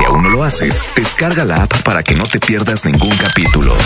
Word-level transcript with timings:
Si 0.00 0.06
aún 0.06 0.22
no 0.22 0.30
lo 0.30 0.44
haces, 0.44 0.82
descarga 0.96 1.44
la 1.44 1.64
app 1.64 1.82
para 1.82 2.02
que 2.02 2.14
no 2.14 2.24
te 2.24 2.40
pierdas 2.40 2.86
ningún 2.86 3.14
capítulo. 3.18 3.76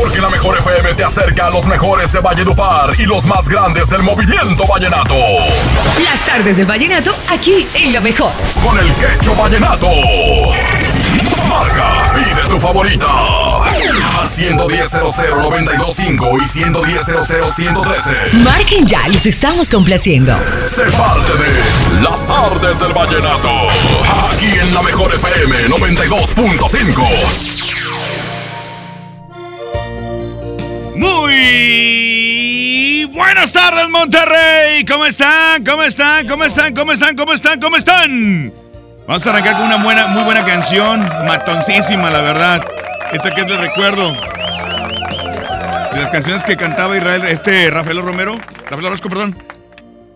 Porque 0.02 0.22
la 0.22 0.30
mejor 0.30 0.60
FM 0.60 0.94
te 0.94 1.04
acerca 1.04 1.48
a 1.48 1.50
los 1.50 1.66
mejores 1.66 2.14
de 2.14 2.20
Valledupar 2.20 2.94
y 3.00 3.06
los 3.06 3.26
más 3.26 3.50
grandes 3.50 3.90
del 3.90 4.04
movimiento 4.04 4.68
vallenato. 4.68 5.16
Las 6.04 6.24
tardes 6.24 6.56
del 6.56 6.68
vallenato 6.70 7.16
aquí 7.28 7.68
en 7.74 7.94
lo 7.94 8.00
mejor. 8.00 8.32
Con 8.64 8.78
el 8.78 8.94
quecho 8.94 9.34
vallenato. 9.36 9.90
Marca, 11.50 12.14
pide 12.14 12.48
tu 12.48 12.60
favorita. 12.60 13.08
A 14.22 14.28
110 14.28 14.94
925 14.94 16.38
y 16.40 16.46
110 16.46 17.06
113. 17.56 18.14
Marquen 18.44 18.86
ya, 18.86 19.08
los 19.08 19.26
estamos 19.26 19.68
complaciendo. 19.68 20.38
Se 20.70 20.84
parte 20.92 21.34
de 21.38 22.04
Las 22.04 22.24
tardes 22.28 22.80
del 22.80 22.94
vallenato. 22.94 23.50
Aquí 24.32 24.46
en 24.46 24.72
la 24.72 24.84
mejor 24.84 25.12
FM 25.16 25.70
92.5. 25.70 27.08
Muy 30.96 31.99
buenas 33.30 33.54
tardes, 33.54 33.88
Monterrey. 33.90 34.84
¿Cómo 34.88 35.06
están? 35.06 35.64
¿Cómo 35.64 35.84
están? 35.84 36.28
¿Cómo 36.28 36.44
están? 36.46 36.74
¿Cómo 36.74 36.92
están? 36.92 37.16
¿Cómo 37.16 37.34
están? 37.34 37.60
¿Cómo 37.60 37.78
están? 37.78 38.52
Vamos 39.08 39.28
a 39.28 39.30
arrancar 39.30 39.58
con 39.58 39.68
una 39.68 39.84
buena, 39.84 40.08
muy 40.08 40.24
buena 40.24 40.44
canción, 40.44 41.02
matoncísima, 41.28 42.10
la 42.10 42.24
verdad. 42.24 42.64
Esta 43.14 43.32
que 43.36 43.42
es 43.42 43.48
de 43.48 43.56
recuerdo. 43.56 44.14
De 44.14 46.02
las 46.02 46.10
canciones 46.12 46.44
que 46.44 46.58
cantaba 46.58 46.98
Israel, 46.98 47.22
este 47.30 47.70
Rafael 47.70 48.02
Romero, 48.02 48.40
Rafael 48.64 48.88
Orozco, 48.88 49.10
perdón. 49.10 49.38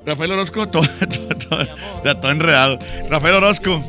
Rafael 0.08 0.32
Orozco, 0.32 0.68
todo, 0.70 0.88
todo, 1.08 2.16
todo, 2.16 2.32
enredado. 2.32 2.80
Rafael 3.12 3.36
Orozco. 3.36 3.84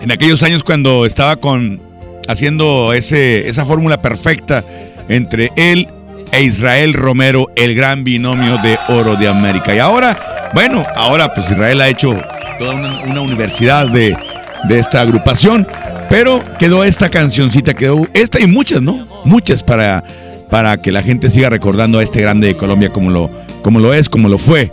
En 0.00 0.12
aquellos 0.12 0.40
años 0.44 0.62
cuando 0.62 1.04
estaba 1.04 1.34
con 1.34 1.80
haciendo 2.28 2.92
ese, 2.92 3.48
esa 3.48 3.66
fórmula 3.66 4.00
perfecta 4.00 4.62
entre 5.08 5.50
él 5.56 5.88
e 6.34 6.42
Israel 6.42 6.94
Romero, 6.94 7.48
el 7.54 7.76
gran 7.76 8.02
binomio 8.02 8.58
de 8.58 8.76
oro 8.88 9.14
de 9.14 9.28
América. 9.28 9.72
Y 9.72 9.78
ahora, 9.78 10.50
bueno, 10.52 10.84
ahora 10.96 11.32
pues 11.32 11.48
Israel 11.48 11.80
ha 11.80 11.88
hecho 11.88 12.20
toda 12.58 12.74
una, 12.74 13.20
universidad 13.20 13.86
de, 13.86 14.16
de, 14.64 14.78
esta 14.80 15.00
agrupación, 15.00 15.66
pero 16.08 16.42
quedó 16.58 16.82
esta 16.82 17.08
cancioncita, 17.08 17.74
quedó 17.74 18.08
esta 18.14 18.40
y 18.40 18.46
muchas, 18.48 18.82
¿no? 18.82 19.06
Muchas 19.24 19.62
para, 19.62 20.02
para 20.50 20.76
que 20.76 20.90
la 20.90 21.02
gente 21.02 21.30
siga 21.30 21.50
recordando 21.50 22.00
a 22.00 22.02
este 22.02 22.20
grande 22.20 22.48
de 22.48 22.56
Colombia 22.56 22.90
como 22.90 23.10
lo, 23.10 23.30
como 23.62 23.78
lo 23.78 23.94
es, 23.94 24.08
como 24.08 24.28
lo 24.28 24.38
fue 24.38 24.72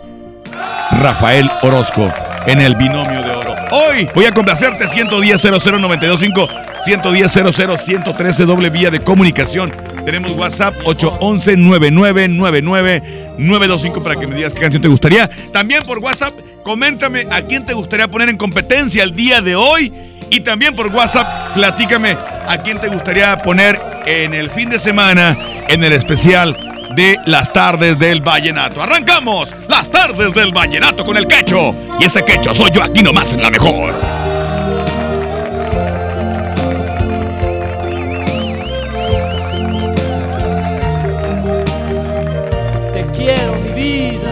Rafael 0.92 1.50
Orozco 1.62 2.12
en 2.48 2.60
el 2.60 2.76
binomio 2.76 3.22
de 3.22 3.32
oro. 3.32 3.56
Hoy 3.72 4.10
voy 4.16 4.26
a 4.26 4.34
complacerte 4.34 4.88
110 4.88 5.42
00925 5.44 6.50
110 6.84 7.32
00 7.32 7.78
113 7.78 8.46
doble 8.46 8.70
vía 8.72 8.90
de 8.90 9.00
comunicación. 9.00 9.72
Tenemos 10.06 10.32
WhatsApp 10.34 10.76
811 10.86 11.58
9999 11.58 13.04
925 13.38 14.04
para 14.04 14.16
que 14.16 14.28
me 14.28 14.36
digas 14.36 14.54
qué 14.54 14.60
canción 14.60 14.82
te 14.82 14.88
gustaría. 14.88 15.30
También 15.52 15.84
por 15.84 16.00
WhatsApp, 16.00 16.34
coméntame 16.64 17.28
a 17.32 17.42
quién 17.42 17.66
te 17.66 17.74
gustaría 17.74 18.08
poner 18.08 18.30
en 18.30 18.38
competencia 18.38 19.04
el 19.04 19.16
día 19.16 19.42
de 19.42 19.56
hoy. 19.56 19.94
Y 20.30 20.42
también 20.42 20.76
por 20.76 20.88
WhatsApp, 20.88 21.54
platícame 21.54 22.18
a 22.48 22.58
quién 22.58 22.80
te 22.80 22.88
gustaría 22.88 23.38
poner 23.42 23.80
en 24.06 24.34
el 24.34 24.50
fin 24.50 24.70
de 24.70 24.80
semana 24.80 25.38
en 25.68 25.84
el 25.84 25.94
especial 25.94 26.56
de 26.96 27.18
las 27.26 27.52
tardes 27.54 27.98
del 28.00 28.22
vallenato. 28.22 28.82
Arrancamos 28.82 29.50
las 29.68 29.90
tardes 29.90 30.34
del 30.34 30.52
vallenato 30.52 31.06
con 31.06 31.18
el 31.18 31.28
quecho. 31.28 31.76
Y 32.00 32.06
ese 32.06 32.24
quecho 32.24 32.54
soy 32.54 32.72
yo 32.72 32.84
aquí 32.84 33.04
nomás 33.04 33.34
en 33.34 33.42
la 33.42 33.50
mejor. 33.50 34.11
Quiero 43.24 43.56
mi 43.58 43.72
vida. 43.72 44.32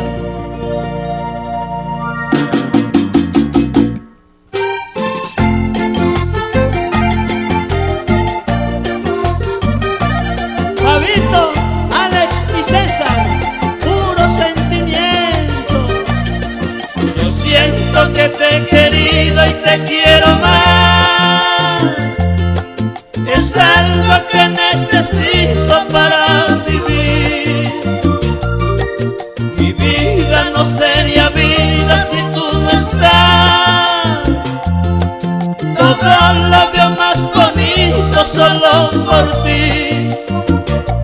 Alex 11.91 12.45
y 12.59 12.63
César, 12.63 13.17
puro 13.83 14.23
sentimiento. 14.29 15.85
Yo 17.21 17.29
siento 17.29 18.11
que 18.13 18.29
te 18.29 18.57
he 18.57 18.65
querido 18.65 19.45
y 19.45 19.53
te 19.65 19.85
quiero 19.85 20.27
más. 20.37 21.83
Es 23.37 23.55
algo 23.55 24.27
que 24.31 24.49
necesito 24.49 25.87
para 25.87 26.63
vivir. 26.67 26.98
No 30.59 30.65
sería 30.65 31.29
vida 31.29 32.05
si 32.11 32.17
tú 32.33 32.45
no 32.59 32.69
estás. 32.71 34.23
Todo 35.77 36.33
lo 36.51 36.71
veo 36.73 36.89
más 36.97 37.19
bonito 37.33 38.25
solo 38.25 38.89
por 39.05 39.43
ti. 39.43 40.09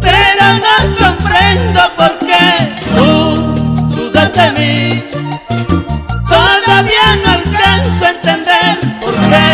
Pero 0.01 0.45
no 0.65 0.75
comprendo 0.99 1.81
por 1.95 2.17
qué 2.17 2.75
tú 2.95 3.09
dudas 3.95 4.33
de 4.33 4.51
mí. 4.59 5.03
Todavía 6.27 7.07
no 7.23 7.31
alcanzo 7.39 8.05
a 8.05 8.09
entender 8.09 8.77
por 8.99 9.13
qué 9.29 9.47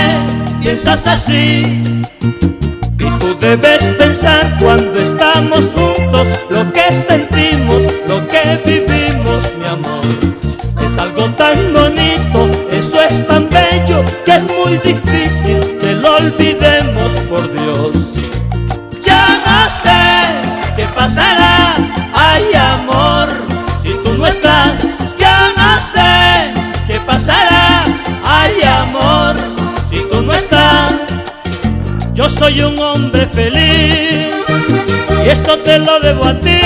piensas 0.62 1.06
así. 1.06 1.80
Y 2.98 3.06
tú 3.20 3.38
debes 3.40 3.84
pensar 4.00 4.58
cuando 4.60 5.00
estamos 5.00 5.66
juntos 5.76 6.40
lo 6.50 6.74
que 6.74 6.96
sentimos, 6.96 7.31
es 14.36 14.44
muy 14.44 14.78
difícil 14.78 15.78
que 15.82 15.94
lo 15.96 16.16
olvidemos 16.16 17.12
por 17.30 17.52
Dios. 17.52 17.92
Ya 19.06 19.26
no 19.46 19.70
sé 19.70 20.76
qué 20.76 20.86
pasará, 20.96 21.76
ay 22.14 22.46
amor, 22.54 23.30
si 23.82 23.90
tú 24.04 24.14
no 24.18 24.28
estás. 24.28 24.80
Ya 25.18 25.52
no 25.56 25.80
sé 25.94 26.54
qué 26.88 27.00
pasará, 27.06 27.86
ay 28.24 28.62
amor, 28.64 29.36
si 29.90 30.00
tú 30.10 30.22
no 30.22 30.34
estás. 30.34 30.94
Yo 32.14 32.30
soy 32.30 32.62
un 32.62 32.78
hombre 32.80 33.28
feliz 33.28 34.34
y 35.26 35.30
esto 35.30 35.58
te 35.60 35.80
lo 35.80 36.00
debo 36.00 36.26
a 36.26 36.40
ti. 36.40 36.60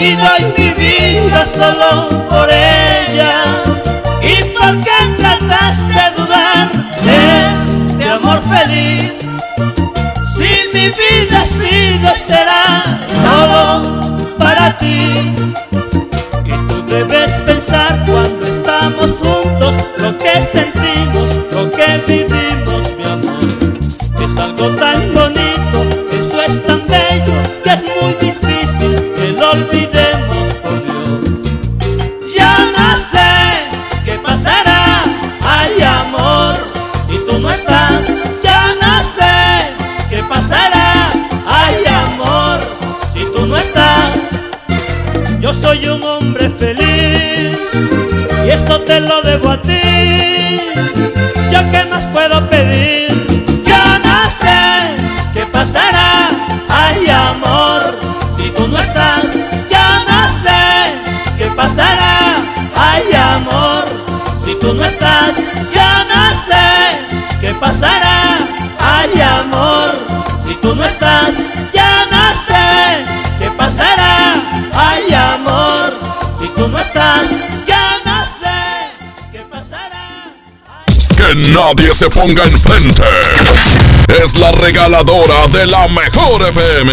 Y 0.00 0.16
doy 0.16 0.42
mi 0.56 0.70
vida 0.72 1.46
solo 1.46 2.08
por 2.28 2.48
ella. 2.50 3.62
¿Y 4.22 4.42
por 4.56 4.80
qué 4.80 4.98
tratas 5.18 5.78
de 5.88 6.22
dudar 6.22 6.70
de 7.04 7.48
este 7.48 8.08
amor 8.08 8.40
feliz? 8.48 9.20
mi 10.80 10.88
vida 10.88 11.44
sido 11.44 12.10
será 12.16 12.82
solo 13.22 14.36
para 14.38 14.76
ti. 14.78 15.34
Y 16.44 16.52
tú 16.68 16.86
debes 16.86 17.32
pensar 17.44 18.02
cuando 18.06 18.46
estamos 18.46 19.10
juntos 19.22 19.74
lo 19.98 20.16
que 20.16 20.34
sentimos, 20.42 20.49
esto 48.52 48.80
te 48.80 49.00
lo 49.00 49.22
debo 49.22 49.50
a 49.50 49.62
ti. 49.62 50.29
Nadie 81.34 81.94
se 81.94 82.10
ponga 82.10 82.42
enfrente. 82.44 83.04
Es 84.20 84.36
la 84.36 84.50
regaladora 84.50 85.46
de 85.46 85.64
la 85.64 85.86
mejor 85.86 86.42
FM. 86.48 86.92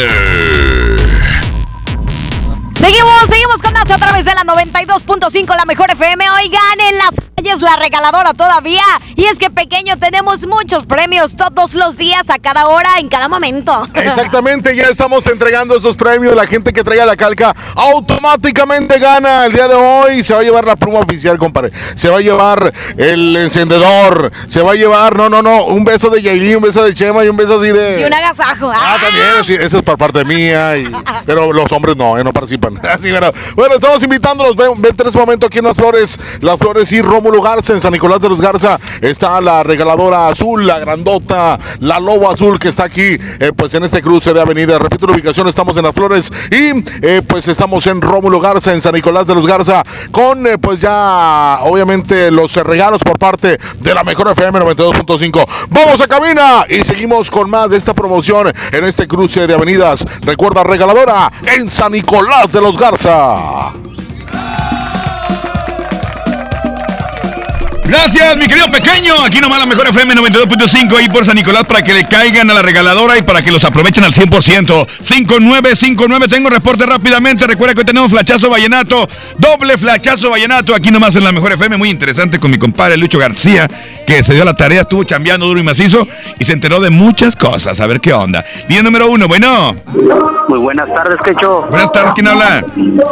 Seguimos, 2.75 3.22
seguimos 3.28 3.57
con 3.63 3.74
más 3.74 3.89
a 3.89 3.98
través 3.98 4.24
de 4.24 4.36
la 4.36 4.44
92.5, 4.44 5.56
la 5.56 5.66
mejor 5.66 5.89
FM. 5.89 6.30
Oigan, 6.30 6.80
en 6.80 6.98
las 6.98 7.12
calles 7.36 7.62
la 7.62 7.78
regaladora 7.78 8.36
todavía. 8.36 8.84
Y 9.17 9.25
es 9.25 9.37
que 9.39 9.49
pequeño, 9.49 9.97
tenemos 9.97 10.45
muchos 10.47 10.85
premios 10.85 11.35
todos 11.35 11.73
los 11.73 11.97
días, 11.97 12.29
a 12.29 12.37
cada 12.37 12.67
hora, 12.67 12.99
en 12.99 13.09
cada 13.09 13.27
momento. 13.27 13.85
Exactamente, 13.95 14.75
ya 14.75 14.83
estamos 14.85 15.25
entregando 15.27 15.75
esos 15.75 15.97
premios. 15.97 16.35
La 16.35 16.45
gente 16.45 16.71
que 16.71 16.83
traiga 16.83 17.03
la 17.05 17.15
calca 17.17 17.53
automáticamente 17.75 18.99
gana 18.99 19.45
el 19.47 19.53
día 19.53 19.67
de 19.67 19.73
hoy. 19.75 20.23
Se 20.23 20.33
va 20.33 20.41
a 20.41 20.43
llevar 20.43 20.65
la 20.65 20.75
pluma 20.75 20.99
oficial, 20.99 21.37
compadre. 21.37 21.71
Se 21.95 22.09
va 22.09 22.17
a 22.17 22.21
llevar 22.21 22.71
el 22.97 23.35
encendedor. 23.37 24.31
Se 24.47 24.61
va 24.61 24.71
a 24.73 24.75
llevar, 24.75 25.15
no, 25.17 25.29
no, 25.29 25.41
no, 25.41 25.65
un 25.65 25.83
beso 25.83 26.09
de 26.09 26.21
Yailin, 26.21 26.57
un 26.57 26.61
beso 26.63 26.83
de 26.83 26.93
Chema 26.93 27.25
y 27.25 27.27
un 27.29 27.37
beso 27.37 27.59
así 27.59 27.71
de. 27.71 28.01
Y 28.01 28.03
un 28.03 28.13
agasajo. 28.13 28.71
Ah, 28.73 28.97
también, 29.01 29.43
sí, 29.45 29.55
eso 29.55 29.77
es 29.77 29.83
por 29.83 29.97
parte 29.97 30.23
mía. 30.25 30.77
y- 30.77 30.91
pero 31.25 31.51
los 31.51 31.71
hombres 31.71 31.95
no, 31.97 32.17
eh, 32.17 32.23
no 32.23 32.31
participan. 32.31 32.79
Así, 32.87 33.09
bueno, 33.11 33.31
bueno, 33.55 33.75
estamos 33.75 34.01
invitándolos. 34.03 34.55
Ven, 34.55 34.79
vente 34.81 35.01
en 35.03 35.07
este 35.09 35.19
momento 35.19 35.47
aquí 35.47 35.57
en 35.59 35.65
Las 35.65 35.75
Flores. 35.75 36.19
Las 36.41 36.57
Flores 36.57 36.91
y 36.91 37.01
Rómulo 37.01 37.41
Garza, 37.41 37.73
en 37.73 37.81
San 37.81 37.91
Nicolás 37.93 38.21
de 38.21 38.29
los 38.29 38.39
Garza. 38.39 38.79
Está 39.07 39.39
la 39.39 39.63
regaladora 39.63 40.27
azul, 40.27 40.68
la 40.68 40.80
grandota, 40.80 41.57
la 41.80 41.98
lobo 41.98 42.30
azul 42.30 42.59
que 42.59 42.68
está 42.68 42.83
aquí, 42.83 43.18
eh, 43.39 43.54
pues 43.56 43.74
en 43.74 43.86
este 43.86 44.01
cruce 44.01 44.33
de 44.33 44.42
avenida. 44.42 44.77
Repito 44.77 45.07
la 45.07 45.13
ubicación, 45.13 45.48
estamos 45.48 45.77
en 45.77 45.83
Las 45.83 45.95
Flores 45.95 46.30
y 46.51 46.83
eh, 47.01 47.21
pues 47.25 47.48
estamos 47.48 47.88
en 47.88 48.01
Rómulo 48.01 48.42
Garza, 48.42 48.74
en 48.74 48.81
San 48.81 48.95
Nicolás 48.95 49.25
de 49.25 49.33
los 49.33 49.48
Garza, 49.48 49.81
con 50.12 50.45
eh, 50.45 50.57
pues 50.57 50.81
ya 50.81 51.59
obviamente 51.62 52.30
los 52.31 52.54
regalos 52.57 53.01
por 53.01 53.18
parte 53.18 53.57
de 53.80 53.94
la 53.94 54.04
mejor 54.04 54.30
FM 54.30 54.59
92.5. 54.59 55.48
Vamos 55.69 56.01
a 56.01 56.07
cabina 56.07 56.65
y 56.68 56.83
seguimos 56.83 57.31
con 57.31 57.50
más 57.50 57.69
de 57.69 57.77
esta 57.77 57.94
promoción 57.94 58.51
en 58.74 58.83
este 58.83 59.07
cruce 59.07 59.48
de 59.48 59.53
avenidas. 59.53 60.06
Recuerda, 60.24 60.65
regaladora 60.65 61.31
en 61.56 61.69
San 61.69 61.94
Nicolás 61.94 62.51
de 62.51 62.60
los 62.60 62.77
Garza. 62.77 63.71
Gracias, 67.88 68.36
mi 68.36 68.48
querido 68.48 68.69
pequeño. 68.69 69.13
Aquí 69.25 69.39
nomás 69.39 69.60
la 69.60 69.66
mejor 69.66 69.88
FM 69.88 70.13
92.5 70.16 70.98
ahí 70.98 71.07
por 71.07 71.25
San 71.25 71.36
Nicolás 71.36 71.63
para 71.63 71.81
que 71.81 71.94
le 71.94 72.06
caigan 72.06 72.50
a 72.51 72.54
la 72.54 72.62
regaladora 72.62 73.18
y 73.18 73.22
para 73.22 73.42
que 73.42 73.50
los 73.50 73.63
aprovechen 73.63 74.04
al 74.04 74.12
100%. 74.12 74.88
5959, 75.01 76.28
tengo 76.28 76.50
reporte 76.50 76.86
rápidamente. 76.86 77.48
Recuerda 77.48 77.74
que 77.74 77.80
hoy 77.80 77.86
tenemos 77.86 78.12
flachazo 78.12 78.50
vallenato, 78.50 79.07
doble 79.38 79.78
flachazo 79.78 80.30
vallenato. 80.30 80.75
Aquí 80.75 80.92
nomás 80.92 81.16
en 81.16 81.24
la 81.24 81.31
mejor 81.31 81.54
FM, 81.54 81.78
muy 81.78 81.89
interesante 81.89 82.39
con 82.39 82.51
mi 82.51 82.57
compadre 82.57 82.98
Lucho 82.98 83.19
García, 83.19 83.69
que 84.06 84.22
se 84.22 84.34
dio 84.34 84.44
la 84.44 84.54
tarea, 84.54 84.81
estuvo 84.81 85.06
chambeando 85.06 85.45
duro 85.45 85.60
y 85.60 85.63
macizo 85.63 86.06
y 86.38 86.44
se 86.44 86.51
enteró 86.51 86.81
de 86.81 86.89
muchas 86.89 87.38
cosas. 87.38 87.80
A 87.80 87.88
ver 87.88 88.01
qué 88.01 88.12
onda. 88.12 88.44
Día 88.68 88.84
número 88.84 89.07
uno, 89.10 89.30
bueno. 89.30 89.75
Muy 90.50 90.60
buenas 90.60 90.88
tardes, 90.94 91.19
Quecho. 91.24 91.68
Buenas 91.69 91.92
tardes, 91.92 92.13
¿quién 92.16 92.28
habla? 92.28 92.66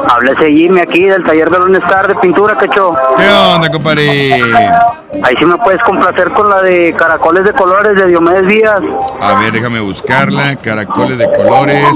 Habla 0.10 0.32
ese 0.32 0.52
Jimmy 0.52 0.82
aquí 0.82 1.04
del 1.04 1.24
taller 1.24 1.50
de 1.50 1.60
Lunestar 1.60 2.08
de 2.08 2.16
pintura, 2.16 2.58
Quecho. 2.58 2.94
¿Qué 3.18 3.28
onda, 3.30 3.70
compadre? 3.70 4.65
Ahí 5.24 5.36
sí 5.38 5.46
me 5.46 5.58
puedes 5.58 5.82
complacer 5.84 6.32
con 6.32 6.50
la 6.50 6.62
de 6.62 6.94
caracoles 6.94 7.46
de 7.46 7.54
colores 7.54 7.96
de 7.96 8.08
Diomedes 8.08 8.48
Díaz. 8.48 8.82
A 9.20 9.36
ver, 9.36 9.52
déjame 9.52 9.80
buscarla. 9.80 10.56
Caracoles 10.58 11.18
de 11.18 11.32
colores. 11.32 11.88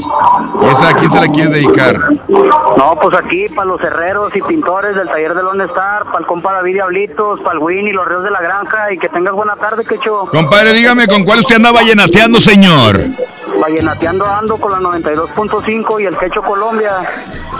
¿Y 0.62 0.66
esa 0.66 0.89
a 0.89 0.94
quién 0.94 1.12
se 1.12 1.19
la 1.19 1.28
quieres 1.28 1.52
dedicar? 1.52 1.99
No, 2.28 2.97
pues 3.02 3.16
aquí 3.18 3.47
para 3.49 3.66
los 3.66 3.81
herreros 3.81 4.35
y 4.35 4.42
pintores 4.42 4.95
del 4.95 5.07
taller 5.09 5.33
de 5.33 5.44
Lunestar, 5.44 6.06
para 6.06 6.19
el 6.19 6.26
compa 6.26 6.54
David 6.54 6.76
Diablitos, 6.76 7.40
para 7.42 7.54
el 7.54 7.59
Win 7.59 7.88
y 7.88 7.92
los 7.92 8.07
ríos 8.07 8.23
de 8.23 8.31
la 8.31 8.42
granja. 8.42 8.92
Y 8.92 8.97
que 8.97 9.09
tengas 9.09 9.33
buena 9.33 9.56
tarde, 9.56 9.85
Quecho. 9.85 10.28
Compadre, 10.31 10.73
dígame 10.73 11.07
con 11.07 11.23
cuál 11.23 11.40
usted 11.40 11.56
anda 11.56 11.71
vallenateando, 11.71 12.40
señor. 12.40 12.99
Vallenateando 13.61 14.26
ando 14.26 14.57
con 14.57 14.71
la 14.71 14.80
92.5 14.80 16.02
y 16.02 16.06
el 16.06 16.18
Quecho 16.18 16.42
Colombia. 16.42 16.94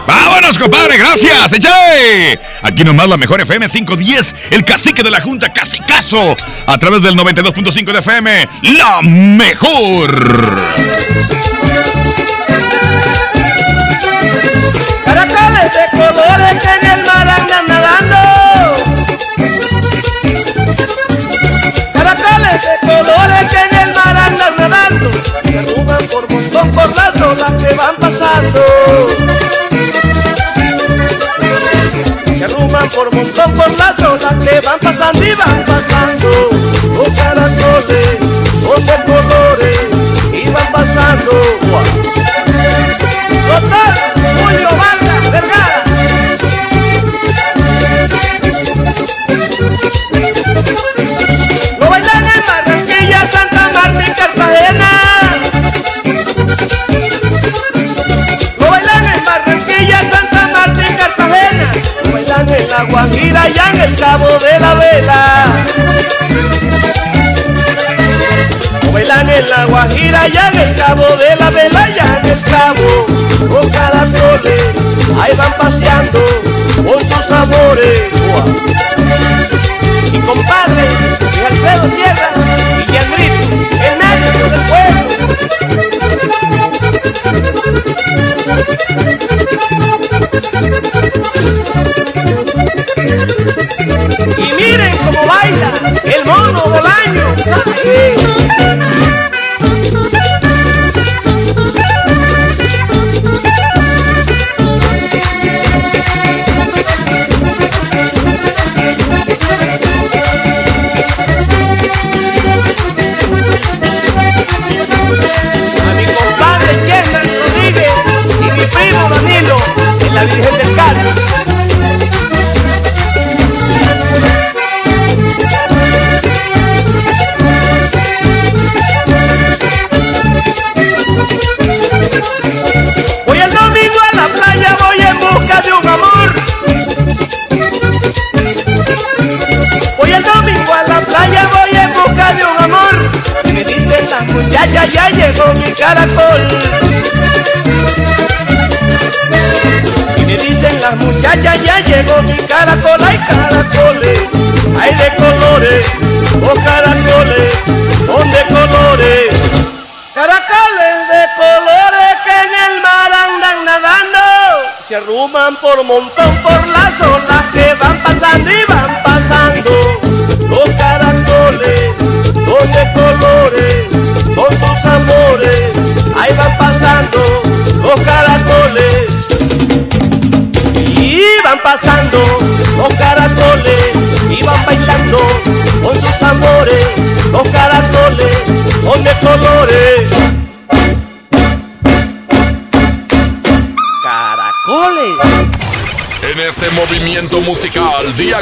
¡Vámonos, 0.08 0.58
compadre! 0.58 0.98
¡Gracias! 0.98 1.54
¡Eche! 1.54 2.39
Aquí 2.62 2.84
nomás 2.84 3.08
la 3.08 3.18
mejor 3.18 3.42
FM 3.42 3.68
510, 3.68 4.36
el 4.51 4.66
cacique 4.66 5.04
de 5.04 5.12
la 5.12 5.22
Junta, 5.22 5.51
casi 5.54 5.80
caso, 5.80 6.36
a 6.68 6.78
través 6.78 7.01
del 7.01 7.16
92.5 7.16 7.92
de 7.92 8.00
FM, 8.00 8.50
la 8.78 9.01
mejor. 9.01 10.60
Caracoles 15.06 15.74
de 15.74 15.98
colores 15.98 16.63
en 16.63 16.92
el 16.92 17.06
mar 17.06 17.28
andan 17.28 17.68
nadando. 17.68 18.18
Caracoles 21.94 22.62
de 22.62 22.88
colores 22.88 23.54
en 23.54 23.80
el 23.80 23.94
mar 23.96 24.18
andan 24.18 24.58
nadando. 24.58 25.12
Se 25.44 26.08
por 26.08 26.32
montón 26.32 26.72
por 26.72 26.96
las 26.96 27.22
olas 27.22 27.54
que 27.62 27.74
van 27.75 27.96
pasando. 27.96 29.59
Por 32.88 33.14
montón 33.14 33.54
por 33.54 33.70
las 33.78 34.00
olas 34.00 34.34
que 34.44 34.62
van 34.62 34.80
pasando 34.80 35.24
y 35.24 35.34
van 35.36 35.64
pasando. 35.66 36.30
Los 36.96 37.10
caracoles, 37.10 38.18
los 38.64 38.86
de 38.86 39.04
colores, 39.06 39.80
y 40.34 40.50
van 40.50 40.72
pasando. 40.72 41.32
allá 63.50 63.72
en 63.74 63.82
el 63.82 63.96
cabo 63.96 64.27
de 64.27 64.60
la 64.60 64.75
vela. 64.75 65.46
O 68.88 68.91
velan 68.91 69.29
en 69.29 69.50
la 69.50 69.65
guajira 69.65 70.22
allá 70.22 70.50
en 70.53 70.60
el 70.60 70.75
cabo 70.75 71.03
de 71.18 71.36
la 71.36 71.50
vela, 71.50 71.84
allá 71.84 72.22
en 72.24 72.29
el 72.29 72.41
cabo. 72.41 73.06
Con 73.50 73.70
caracoles, 73.70 74.62
ahí 75.22 75.36
van 75.36 75.53
paseando 75.58 76.20
con 76.75 77.00
sus 77.10 77.25
sabores. 77.25 78.00
Y 80.12 80.20
compadre, 80.20 80.84
y 81.36 81.39
Alfredo 81.46 81.88
Tierra 81.96 82.29
y 82.77 82.91
Yandrito, 82.91 83.44
el 83.86 83.96
negro 84.00 84.50
del 84.50 84.62
pueblo. 84.70 85.00
El 95.86 96.26
mono 96.26 96.66
Bolaño. 96.66 97.26
A 97.52 99.38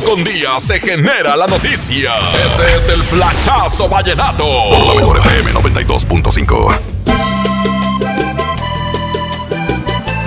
con 0.01 0.23
día, 0.23 0.59
se 0.59 0.79
genera 0.79 1.35
la 1.35 1.47
noticia. 1.47 2.11
Este 2.45 2.75
es 2.75 2.89
el 2.89 3.01
Flachazo 3.03 3.87
Vallenato. 3.87 4.43
Por 4.43 4.87
la 4.87 4.93
mejor 4.95 5.17
FM 5.17 5.53
92.5. 5.53 6.79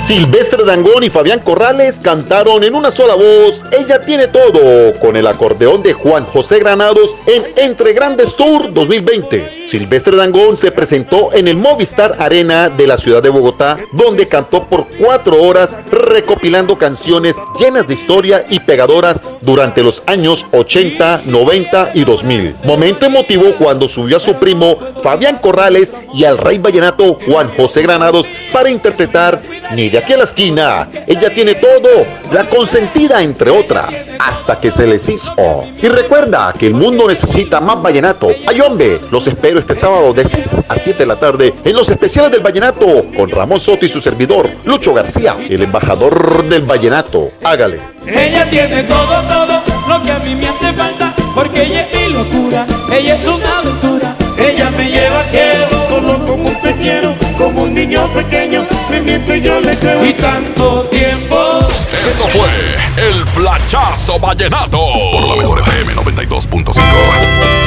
Silvestre 0.06 0.64
Dangón 0.64 1.04
y 1.04 1.10
Fabián 1.10 1.40
Corrales 1.40 2.00
cantaron 2.02 2.64
en 2.64 2.74
una 2.74 2.90
sola 2.90 3.14
voz 3.14 3.64
Ella 3.70 4.00
tiene 4.00 4.26
todo 4.26 4.92
con 4.98 5.14
el 5.14 5.26
acordeón 5.28 5.84
de 5.84 5.92
Juan 5.92 6.24
José 6.24 6.58
Granados 6.58 7.14
en 7.26 7.44
Entre 7.56 7.92
Grandes 7.92 8.34
Tour 8.34 8.74
2020. 8.74 9.59
Silvestre 9.70 10.16
Dangón 10.16 10.56
se 10.56 10.72
presentó 10.72 11.32
en 11.32 11.46
el 11.46 11.56
Movistar 11.56 12.16
Arena 12.18 12.68
de 12.68 12.88
la 12.88 12.98
ciudad 12.98 13.22
de 13.22 13.28
Bogotá, 13.28 13.76
donde 13.92 14.26
cantó 14.26 14.64
por 14.64 14.88
cuatro 14.98 15.40
horas 15.40 15.72
recopilando 15.92 16.76
canciones 16.76 17.36
llenas 17.56 17.86
de 17.86 17.94
historia 17.94 18.44
y 18.50 18.58
pegadoras 18.58 19.20
durante 19.42 19.84
los 19.84 20.02
años 20.06 20.44
80, 20.50 21.22
90 21.26 21.92
y 21.94 22.04
2000. 22.04 22.56
Momento 22.64 23.06
emotivo 23.06 23.54
cuando 23.60 23.88
subió 23.88 24.16
a 24.16 24.20
su 24.20 24.34
primo 24.34 24.76
Fabián 25.04 25.38
Corrales 25.38 25.94
y 26.14 26.24
al 26.24 26.38
rey 26.38 26.58
vallenato 26.58 27.14
Juan 27.24 27.48
José 27.56 27.82
Granados 27.82 28.26
para 28.52 28.70
interpretar 28.70 29.40
Ni 29.72 29.88
de 29.88 29.98
aquí 29.98 30.14
a 30.14 30.16
la 30.16 30.24
esquina. 30.24 30.88
Ella 31.06 31.30
tiene 31.32 31.54
todo, 31.54 32.04
la 32.32 32.42
consentida 32.48 33.22
entre 33.22 33.52
otras, 33.52 34.10
hasta 34.18 34.60
que 34.60 34.68
se 34.72 34.84
les 34.84 35.08
hizo. 35.08 35.32
Y 35.80 35.86
recuerda 35.86 36.52
que 36.58 36.66
el 36.66 36.74
mundo 36.74 37.06
necesita 37.06 37.60
más 37.60 37.80
vallenato. 37.80 38.30
Ay 38.48 38.60
hombre, 38.60 39.00
los 39.12 39.28
espero 39.28 39.59
este 39.60 39.76
sábado 39.76 40.12
de 40.12 40.28
6 40.28 40.48
a 40.68 40.76
7 40.76 40.98
de 40.98 41.06
la 41.06 41.16
tarde 41.16 41.54
en 41.64 41.74
los 41.74 41.88
especiales 41.88 42.30
del 42.30 42.40
vallenato 42.40 43.04
con 43.16 43.30
Ramón 43.30 43.60
Soto 43.60 43.86
y 43.86 43.88
su 43.88 44.00
servidor, 44.00 44.50
Lucho 44.64 44.92
García, 44.92 45.36
el 45.48 45.62
embajador 45.62 46.44
del 46.44 46.62
vallenato. 46.62 47.30
Hágale. 47.44 47.80
Ella 48.06 48.48
tiene 48.50 48.82
todo, 48.84 49.22
todo 49.22 49.62
lo 49.88 50.02
que 50.02 50.10
a 50.10 50.18
mí 50.20 50.34
me 50.34 50.48
hace 50.48 50.72
falta, 50.72 51.14
porque 51.34 51.62
ella 51.62 51.88
es 51.90 52.08
mi 52.08 52.14
locura, 52.14 52.66
ella 52.92 53.14
es 53.14 53.24
una 53.26 53.58
aventura, 53.58 54.16
ella 54.38 54.70
me 54.70 54.90
lleva 54.90 55.20
al 55.20 55.26
cielo, 55.26 55.66
solo 55.88 56.24
como 56.24 56.48
un 56.48 56.60
te 56.60 56.74
quiero, 56.76 57.14
como 57.36 57.62
un 57.62 57.74
niño 57.74 58.08
pequeño, 58.14 58.66
me 58.90 59.00
miente 59.00 59.36
y 59.38 59.42
yo 59.42 59.60
le 59.60 59.76
creo, 59.76 60.04
y 60.04 60.14
tanto 60.14 60.84
tiempo. 60.84 61.58
Esto 61.92 62.26
fue 62.28 62.48
el 62.96 63.14
Flachazo 63.26 64.18
Vallenato. 64.18 64.78
Por 65.12 65.28
la 65.28 65.36
mejor 65.36 65.60
FM 65.60 65.94
92.5. 65.94 67.59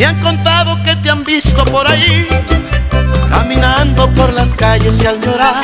Me 0.00 0.06
han 0.06 0.18
contado 0.22 0.82
que 0.82 0.96
te 0.96 1.10
han 1.10 1.24
visto 1.24 1.62
por 1.66 1.86
ahí, 1.86 2.26
caminando 3.28 4.08
por 4.14 4.32
las 4.32 4.54
calles 4.54 4.98
y 5.02 5.06
al 5.06 5.20
llorar. 5.20 5.62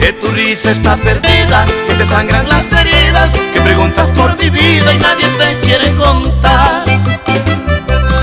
Que 0.00 0.14
tu 0.14 0.28
risa 0.28 0.70
está 0.70 0.96
perdida, 0.96 1.66
que 1.86 1.94
te 1.96 2.06
sangran 2.06 2.48
las 2.48 2.72
heridas, 2.72 3.30
que 3.52 3.60
preguntas 3.60 4.08
por 4.12 4.38
mi 4.38 4.48
vida 4.48 4.94
y 4.94 4.98
nadie 4.98 5.26
te 5.38 5.66
quiere 5.66 5.94
contar. 5.96 6.84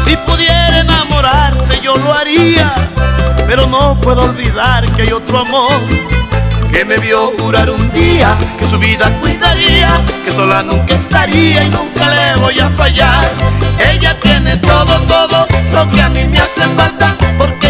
Si 0.04 0.18
pudiera 0.18 0.80
enamorarte 0.80 1.80
yo 1.80 1.96
lo 1.96 2.12
haría, 2.12 2.74
pero 3.46 3.68
no 3.68 4.02
puedo 4.02 4.24
olvidar 4.24 4.92
que 4.96 5.04
hay 5.04 5.12
otro 5.12 5.42
amor 5.42 6.23
que 6.74 6.84
me 6.84 6.98
vio 6.98 7.32
jurar 7.38 7.70
un 7.70 7.92
día 7.92 8.36
que 8.58 8.68
su 8.68 8.80
vida 8.80 9.12
cuidaría, 9.22 10.02
que 10.26 10.32
sola 10.32 10.64
nunca 10.64 10.96
estaría 10.96 11.64
y 11.66 11.70
nunca 11.70 12.10
le 12.10 12.42
voy 12.42 12.60
a 12.60 12.70
fallar. 12.72 13.32
Ella 13.92 14.20
tiene 14.20 14.58
todo, 14.58 15.00
todo 15.02 15.48
lo 15.72 15.88
que 15.90 16.02
a 16.02 16.10
mí 16.10 16.24
me 16.26 16.40
hace 16.40 16.64
falta, 16.76 17.16
porque 17.38 17.63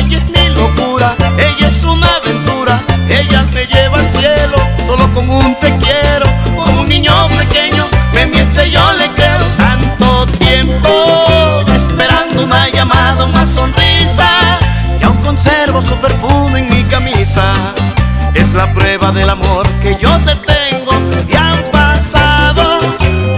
La 18.54 18.72
prueba 18.72 19.12
del 19.12 19.30
amor 19.30 19.66
que 19.82 19.98
yo 20.00 20.10
te 20.20 20.36
tengo 20.36 20.92
y 21.28 21.36
han 21.36 21.64
pasado 21.72 22.80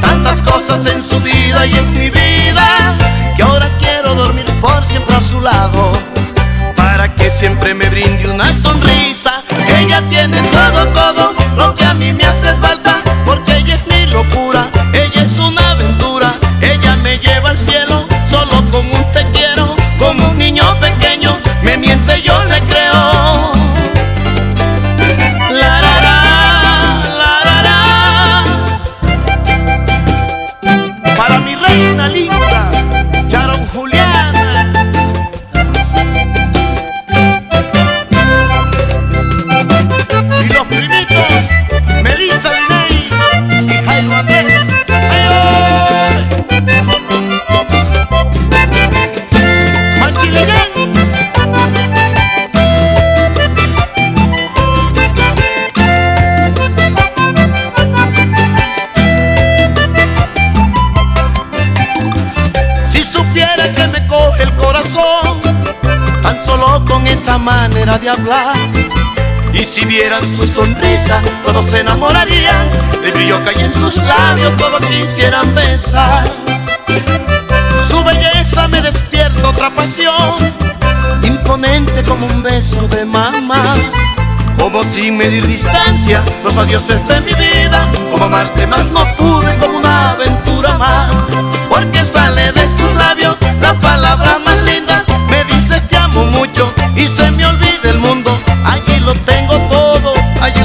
tantas 0.01 0.41
cosas 0.41 0.85
en 0.87 1.01
su 1.01 1.19
vida 1.21 1.65
y 1.65 1.73
en 1.73 1.91
mi 1.91 2.09
vida 2.09 2.95
que 3.37 3.43
ahora 3.43 3.69
quiero 3.79 4.13
dormir 4.13 4.45
por 4.59 4.83
siempre 4.85 5.15
a 5.15 5.21
su 5.21 5.39
lado 5.39 5.93
para 6.75 7.13
que 7.15 7.29
siempre 7.29 7.73
me 7.73 7.89
brinde 7.89 8.29
una 8.29 8.53
sonrisa. 8.53 9.41
Ella 9.79 10.01
tiene 10.09 10.37
todo, 10.49 10.87
todo 10.87 11.33
lo 11.55 11.73
que 11.73 11.85
a 11.85 11.93
mí 11.93 12.11
me 12.11 12.25
hace 12.25 12.53
falta 12.57 12.97
porque 13.25 13.57
ella 13.57 13.75
es 13.75 13.87
mi 13.87 14.11
locura, 14.11 14.69
manera 67.85 67.99
de 67.99 68.09
hablar. 68.09 68.55
Y 69.53 69.63
si 69.63 69.85
vieran 69.85 70.27
su 70.27 70.45
sonrisa, 70.47 71.21
todos 71.45 71.65
se 71.65 71.81
enamorarían. 71.81 72.67
El 73.03 73.11
brillo 73.11 73.43
que 73.43 73.49
hay 73.51 73.65
en 73.65 73.73
sus 73.73 73.95
labios, 73.97 74.55
todos 74.57 74.81
quisieran 74.85 75.53
besar. 75.53 76.25
Su 77.87 78.03
belleza 78.03 78.67
me 78.67 78.81
despierta 78.81 79.49
otra 79.49 79.69
pasión, 79.73 80.35
imponente 81.21 82.03
como 82.03 82.25
un 82.25 82.41
beso 82.41 82.87
de 82.87 83.05
mamá. 83.05 83.75
Como 84.57 84.83
sin 84.83 85.17
medir 85.17 85.45
distancia, 85.45 86.23
los 86.43 86.57
adioses 86.57 87.07
de 87.07 87.21
mi 87.21 87.33
vida. 87.33 87.87
Como 88.11 88.25
amarte 88.25 88.65
más 88.65 88.85
no 88.85 89.05
pude, 89.15 89.55
como 89.57 89.77
una 89.77 90.11
aventura 90.11 90.77
más. 90.77 91.13
Porque 91.69 92.03
sale 92.03 92.51
de 92.51 92.67
sus 92.67 92.93
labios 92.95 93.37
la 93.61 93.73
palabra 93.79 94.39
más 94.39 94.57
linda. 94.63 95.04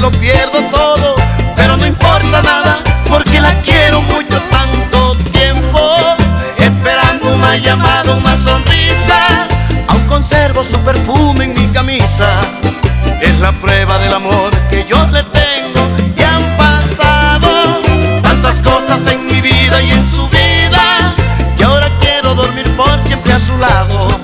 Lo 0.01 0.11
pierdo 0.11 0.59
todo. 0.71 1.15
Pero 1.55 1.77
no 1.77 1.85
importa 1.85 2.41
nada, 2.41 2.79
porque 3.07 3.39
la 3.39 3.53
quiero 3.61 4.01
mucho 4.01 4.41
tanto 4.49 5.15
tiempo. 5.31 5.79
Esperando 6.57 7.33
una 7.35 7.55
llamada, 7.57 8.11
una 8.13 8.35
sonrisa. 8.35 9.47
Aún 9.87 10.03
conservo 10.07 10.63
su 10.63 10.79
perfume 10.79 11.45
en 11.45 11.53
mi 11.53 11.67
camisa. 11.67 12.29
Es 13.21 13.39
la 13.39 13.51
prueba 13.51 13.99
del 13.99 14.13
amor 14.13 14.49
que 14.69 14.85
yo 14.89 14.97
le 15.07 15.23
tengo. 15.23 15.81
Y 16.17 16.23
han 16.23 16.45
pasado 16.57 17.81
tantas 18.23 18.59
cosas 18.61 19.05
en 19.07 19.27
mi 19.27 19.39
vida 19.39 19.81
y 19.83 19.91
en 19.91 20.09
su 20.09 20.27
vida. 20.29 21.13
Que 21.57 21.63
ahora 21.63 21.87
quiero 21.99 22.33
dormir 22.33 22.67
por 22.75 22.99
siempre 23.05 23.33
a 23.33 23.39
su 23.39 23.55
lado. 23.57 24.19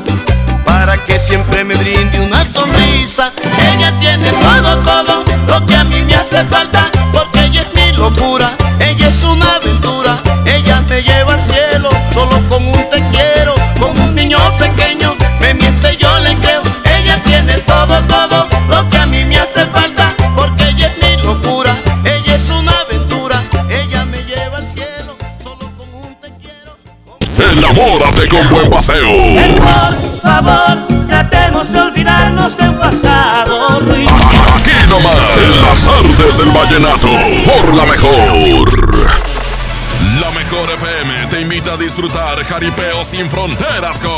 Para 0.66 0.98
que 1.06 1.20
siempre 1.20 1.64
me 1.64 1.76
brinde 1.76 2.20
una 2.20 2.44
sonrisa. 2.44 3.32
Ella 3.74 3.94
tiene 4.00 4.30
todo, 4.32 4.78
todo 4.80 4.97
lo 5.60 5.66
que 5.66 5.76
a 5.76 5.84
mí 5.84 6.04
me 6.04 6.16
hace 6.16 6.44
falta. 6.46 6.90
Porque 7.12 7.46
ella 7.46 7.62
es 7.62 7.74
mi 7.74 7.98
locura. 7.98 8.52
Ella 8.80 9.10
es 9.10 9.24
una 9.24 9.56
aventura. 9.56 10.18
Ella 10.46 10.82
me 10.88 11.02
lleva 11.02 11.34
al 11.34 11.46
cielo 11.46 11.90
solo 12.14 12.42
con 12.50 12.68
un 12.68 12.90
te 12.90 13.02
quiero. 13.10 13.56
Como 13.80 14.04
un 14.04 14.16
niño 14.16 14.38
pequeño 14.58 15.16
me 15.40 15.54
miente, 15.54 15.98
yo 15.98 16.20
le 16.20 16.36
creo. 16.38 16.62
Ella 16.84 17.22
tiene 17.24 17.54
todo, 17.62 18.02
todo 18.04 18.48
lo 18.70 18.90
que 18.90 18.98
a 18.98 19.06
mí 19.06 19.24
me 19.26 19.38
hace 19.40 19.66
falta. 19.68 20.14
Porque 20.36 20.70
ella 20.70 20.88
es 20.88 21.18
mi 21.18 21.24
locura. 21.24 21.76
Ella 22.04 22.36
es 22.36 22.50
una 22.50 22.74
aventura. 22.82 23.42
Ella 23.70 24.06
me 24.06 24.18
lleva 24.24 24.58
al 24.58 24.68
cielo 24.68 25.16
solo 25.44 25.72
con 25.78 25.88
un 25.94 26.16
te 26.22 26.32
quiero. 26.42 26.78
Enamórate 27.52 28.28
con 28.28 28.50
buen 28.50 28.70
paseo. 28.70 29.10
Por 29.58 30.22
favor, 30.22 30.78
tratemos 31.08 31.72
de 31.72 31.80
olvidarnos 31.80 32.58
de 32.58 32.70
un 32.70 32.78
pasado 32.78 33.80
ruin. 33.80 34.08
Aquí 34.08 34.72
nomás, 34.90 35.16
artes 35.88 36.38
del 36.38 36.52
vallenato, 36.52 37.08
por 37.46 37.76
la 37.76 37.86
mejor. 37.86 39.08
La 40.22 40.32
mejor 40.32 40.70
FM 40.72 41.28
te 41.30 41.42
invita 41.42 41.74
a 41.74 41.78
disfrutar 41.78 42.44
jaripeo 42.44 43.04
sin 43.04 43.30
fronteras 43.30 44.00
con 44.00 44.16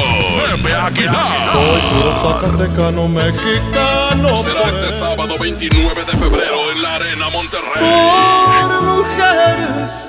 Pepe 0.62 0.74
Aguilar. 0.74 1.52
Soy 1.54 1.82
puro 1.82 2.16
zacatecano 2.16 3.08
mexicano. 3.08 4.36
Será 4.36 4.64
este 4.70 4.92
sábado 4.92 5.36
29 5.40 6.06
de 6.06 6.18
febrero 6.18 6.72
en 6.74 6.82
la 6.82 6.96
Arena 6.96 7.30
Monterrey. 7.30 7.84
Por 8.62 8.82
mujeres 8.82 10.09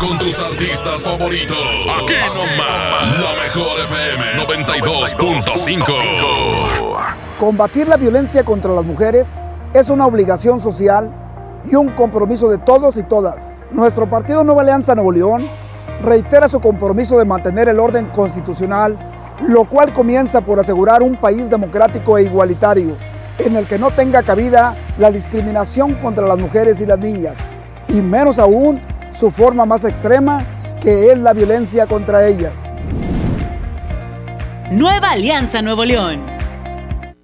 con 0.00 0.18
tus 0.18 0.38
artistas 0.38 1.02
favoritos. 1.02 1.58
Aquí 2.02 2.14
nomás, 2.34 3.20
la 3.20 3.34
mejor 3.42 3.80
FM 3.84 4.24
92.5. 4.46 5.94
Combatir 7.38 7.86
la 7.86 7.98
violencia 7.98 8.42
contra 8.42 8.72
las 8.72 8.84
mujeres 8.84 9.34
es 9.74 9.90
una 9.90 10.06
obligación 10.06 10.58
social 10.58 11.14
y 11.70 11.74
un 11.74 11.90
compromiso 11.90 12.48
de 12.48 12.56
todos 12.58 12.96
y 12.96 13.02
todas. 13.02 13.52
Nuestro 13.70 14.08
partido 14.08 14.42
Nueva 14.42 14.62
Alianza 14.62 14.94
Nuevo 14.94 15.12
León 15.12 15.46
reitera 16.02 16.48
su 16.48 16.60
compromiso 16.60 17.18
de 17.18 17.26
mantener 17.26 17.68
el 17.68 17.78
orden 17.78 18.06
constitucional, 18.06 18.98
lo 19.46 19.68
cual 19.68 19.92
comienza 19.92 20.40
por 20.40 20.58
asegurar 20.58 21.02
un 21.02 21.20
país 21.20 21.50
democrático 21.50 22.16
e 22.16 22.22
igualitario, 22.22 22.96
en 23.38 23.54
el 23.54 23.66
que 23.66 23.78
no 23.78 23.90
tenga 23.90 24.22
cabida 24.22 24.74
la 24.98 25.10
discriminación 25.10 25.96
contra 25.96 26.26
las 26.26 26.38
mujeres 26.38 26.80
y 26.80 26.86
las 26.86 26.98
niñas, 26.98 27.36
y 27.88 28.00
menos 28.00 28.38
aún 28.38 28.80
su 29.10 29.30
forma 29.30 29.64
más 29.64 29.84
extrema, 29.84 30.44
que 30.80 31.12
es 31.12 31.18
la 31.18 31.32
violencia 31.32 31.86
contra 31.86 32.26
ellas. 32.26 32.70
Nueva 34.70 35.10
Alianza 35.10 35.62
Nuevo 35.62 35.84
León. 35.84 36.40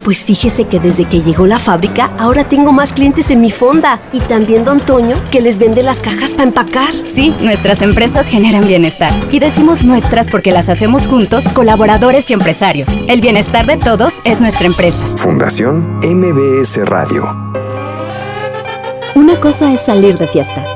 Pues 0.07 0.25
fíjese 0.25 0.67
que 0.67 0.79
desde 0.79 1.05
que 1.07 1.23
llegó 1.23 1.49
la 1.49 1.59
fábrica, 1.59 2.13
ahora 2.17 2.45
tengo 2.45 2.71
más 2.71 2.93
clientes 2.93 3.29
en 3.33 3.41
mi 3.41 3.51
fonda. 3.51 3.99
Y 4.13 4.21
también 4.21 4.65
Don 4.65 4.79
Toño, 4.79 5.17
que 5.33 5.41
les 5.41 5.59
vende 5.59 5.83
las 5.83 6.01
cajas 6.01 6.31
para 6.31 6.45
empacar. 6.45 6.95
Sí, 7.13 7.35
nuestras 7.41 7.83
empresas 7.83 8.29
generan 8.29 8.69
bienestar. 8.69 9.13
Y 9.33 9.41
decimos 9.41 9.83
nuestras 9.83 10.29
porque 10.29 10.53
las 10.53 10.69
hacemos 10.69 11.09
juntos, 11.09 11.43
colaboradores 11.55 12.31
y 12.31 12.35
empresarios. 12.35 12.89
El 13.09 13.21
bienestar 13.21 13.67
de 13.67 13.79
todos 13.79 14.15
es 14.25 14.41
nuestra 14.41 14.67
empresa. 14.67 15.03
Fundación 15.17 15.99
MBS 16.05 16.87
Radio. 16.87 17.25
Una 19.17 19.41
cosa 19.41 19.73
es 19.73 19.81
salir 19.81 20.19
de 20.19 20.29
fiesta. 20.29 20.76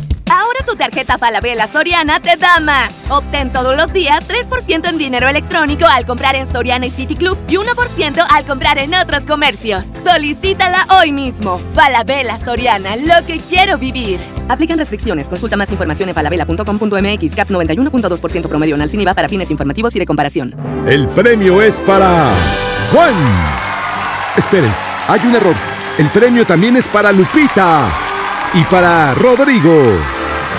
Tu 0.71 0.77
tarjeta 0.77 1.17
Falabella 1.17 1.67
Soriana 1.67 2.21
te 2.21 2.37
da 2.37 2.61
más. 2.61 2.93
Obtén 3.09 3.51
todos 3.51 3.75
los 3.75 3.91
días 3.91 4.25
3% 4.25 4.87
en 4.87 4.97
dinero 4.97 5.27
electrónico 5.27 5.85
al 5.85 6.05
comprar 6.05 6.37
en 6.37 6.49
Soriana 6.49 6.85
y 6.85 6.89
City 6.89 7.13
Club 7.13 7.37
y 7.49 7.55
1% 7.55 8.25
al 8.29 8.45
comprar 8.45 8.77
en 8.77 8.93
otros 8.93 9.25
comercios. 9.25 9.83
Solicítala 10.01 10.87
hoy 10.97 11.11
mismo. 11.11 11.59
Falabella 11.73 12.37
Soriana, 12.37 12.95
lo 12.95 13.25
que 13.27 13.39
quiero 13.39 13.77
vivir. 13.77 14.21
Aplican 14.47 14.77
restricciones. 14.77 15.27
Consulta 15.27 15.57
más 15.57 15.69
información 15.71 16.07
en 16.07 16.15
falabella.com.mx. 16.15 17.35
CAP 17.35 17.49
91.2% 17.49 18.47
promedio 18.47 18.75
en 18.75 18.81
Alciniva 18.81 19.13
para 19.13 19.27
fines 19.27 19.51
informativos 19.51 19.93
y 19.97 19.99
de 19.99 20.05
comparación. 20.05 20.55
El 20.87 21.09
premio 21.09 21.61
es 21.61 21.81
para 21.81 22.33
Juan. 22.93 23.13
Esperen, 24.37 24.73
hay 25.09 25.19
un 25.25 25.35
error. 25.35 25.55
El 25.97 26.07
premio 26.11 26.45
también 26.45 26.77
es 26.77 26.87
para 26.87 27.11
Lupita 27.11 27.89
y 28.53 28.63
para 28.63 29.13
Rodrigo. 29.15 30.20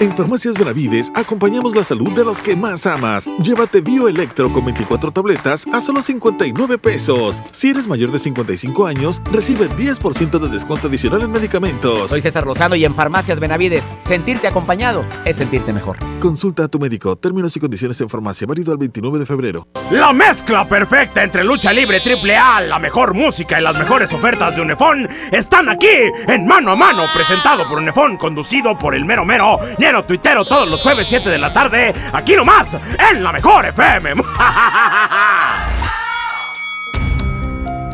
En 0.00 0.16
Farmacias 0.16 0.56
Benavides 0.56 1.10
acompañamos 1.12 1.74
la 1.74 1.82
salud 1.82 2.12
de 2.12 2.24
los 2.24 2.40
que 2.40 2.54
más 2.54 2.86
amas. 2.86 3.26
Llévate 3.42 3.80
Bioelectro 3.80 4.48
con 4.52 4.64
24 4.64 5.10
tabletas 5.10 5.66
a 5.72 5.80
solo 5.80 6.02
59 6.02 6.78
pesos. 6.78 7.42
Si 7.50 7.70
eres 7.70 7.88
mayor 7.88 8.12
de 8.12 8.20
55 8.20 8.86
años, 8.86 9.20
recibe 9.32 9.68
10% 9.68 10.38
de 10.38 10.48
descuento 10.50 10.86
adicional 10.86 11.22
en 11.22 11.32
medicamentos. 11.32 12.10
Soy 12.10 12.20
César 12.20 12.46
Lozano 12.46 12.76
y 12.76 12.84
en 12.84 12.94
Farmacias 12.94 13.40
Benavides, 13.40 13.82
sentirte 14.02 14.46
acompañado 14.46 15.04
es 15.24 15.34
sentirte 15.34 15.72
mejor. 15.72 15.98
Consulta 16.20 16.64
a 16.64 16.68
tu 16.68 16.78
médico. 16.78 17.16
Términos 17.16 17.56
y 17.56 17.60
condiciones 17.60 18.00
en 18.00 18.08
farmacia. 18.08 18.46
Válido 18.46 18.70
al 18.70 18.78
29 18.78 19.18
de 19.18 19.26
febrero. 19.26 19.66
La 19.90 20.12
mezcla 20.12 20.68
perfecta 20.68 21.24
entre 21.24 21.42
lucha 21.42 21.72
libre 21.72 21.98
triple 21.98 22.36
A, 22.36 22.60
la 22.60 22.78
mejor 22.78 23.14
música 23.14 23.58
y 23.58 23.64
las 23.64 23.76
mejores 23.76 24.12
ofertas 24.12 24.54
de 24.54 24.62
Unefón 24.62 25.08
están 25.32 25.68
aquí 25.68 25.88
en 26.28 26.46
Mano 26.46 26.72
a 26.72 26.76
Mano, 26.76 27.02
presentado 27.14 27.68
por 27.68 27.78
Unefón, 27.78 28.16
conducido 28.16 28.78
por 28.78 28.94
el 28.94 29.04
mero 29.04 29.24
mero, 29.24 29.58
tuitero 30.06 30.44
todos 30.44 30.68
los 30.70 30.82
jueves 30.82 31.06
7 31.08 31.30
de 31.30 31.38
la 31.38 31.52
tarde, 31.52 31.94
aquí 32.12 32.36
nomás, 32.36 32.76
en 33.12 33.22
la 33.22 33.32
mejor 33.32 33.66
FM. 33.66 34.14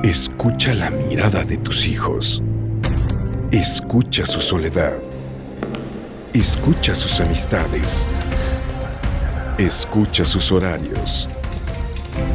Escucha 0.03 0.75
la 0.75 0.91
mirada 0.91 1.45
de 1.45 1.57
tus 1.57 1.87
hijos. 1.87 2.43
Escucha 3.51 4.27
su 4.27 4.41
soledad. 4.41 4.99
Escucha 6.33 6.95
sus 6.95 7.21
amistades. 7.21 8.09
Escucha 9.57 10.25
sus 10.25 10.51
horarios. 10.53 11.29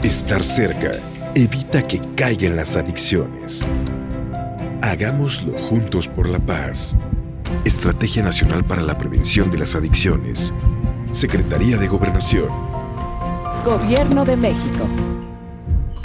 Estar 0.02 0.44
cerca 0.44 0.92
evita 1.36 1.82
que 1.86 2.00
caigan 2.16 2.56
las 2.56 2.76
adicciones. 2.76 3.68
Hagámoslo 4.82 5.60
juntos 5.60 6.08
por 6.08 6.28
la 6.28 6.40
paz. 6.40 6.98
Estrategia 7.66 8.24
Nacional 8.24 8.64
para 8.64 8.82
la 8.82 8.98
Prevención 8.98 9.52
de 9.52 9.60
las 9.60 9.76
Adicciones. 9.76 10.54
Secretaría 11.12 11.78
de 11.78 11.88
Gobernación. 11.88 12.48
Gobierno 13.64 14.26
de 14.26 14.38
México. 14.38 14.88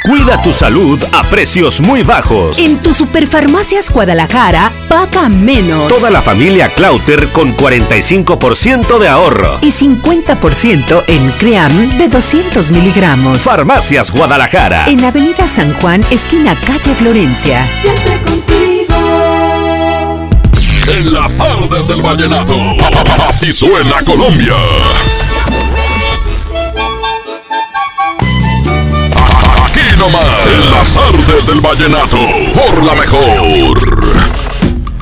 Cuida 0.04 0.36
tu 0.42 0.52
salud 0.52 1.02
a 1.12 1.22
precios 1.22 1.80
muy 1.80 2.02
bajos. 2.02 2.58
En 2.58 2.76
tu 2.76 2.92
Superfarmacias 2.92 3.90
Guadalajara, 3.90 4.70
paga 4.86 5.30
menos. 5.30 5.88
Toda 5.88 6.10
la 6.10 6.20
familia 6.20 6.68
Clauter 6.68 7.26
con 7.28 7.56
45% 7.56 8.98
de 8.98 9.08
ahorro. 9.08 9.58
Y 9.62 9.72
50% 9.72 11.04
en 11.06 11.30
Cream 11.38 11.96
de 11.96 12.08
200 12.08 12.70
miligramos. 12.70 13.44
Farmacias 13.44 14.10
Guadalajara. 14.10 14.84
En 14.88 15.02
Avenida 15.02 15.48
San 15.48 15.72
Juan, 15.80 16.04
esquina 16.10 16.54
calle 16.66 16.94
Florencia. 16.94 17.66
Siempre 17.80 18.20
contigo. 18.30 18.63
En 20.86 21.12
las 21.12 21.34
tardes 21.34 21.88
del 21.88 22.02
vallenato. 22.02 22.54
Así 23.26 23.52
suena 23.52 24.02
Colombia. 24.04 24.54
Aquí 29.64 29.80
nomás. 29.98 30.24
En 30.46 30.70
las 30.70 30.92
tardes 30.92 31.46
del 31.46 31.60
vallenato. 31.60 32.18
Por 32.52 32.84
la 32.84 32.94
mejor. 32.94 33.78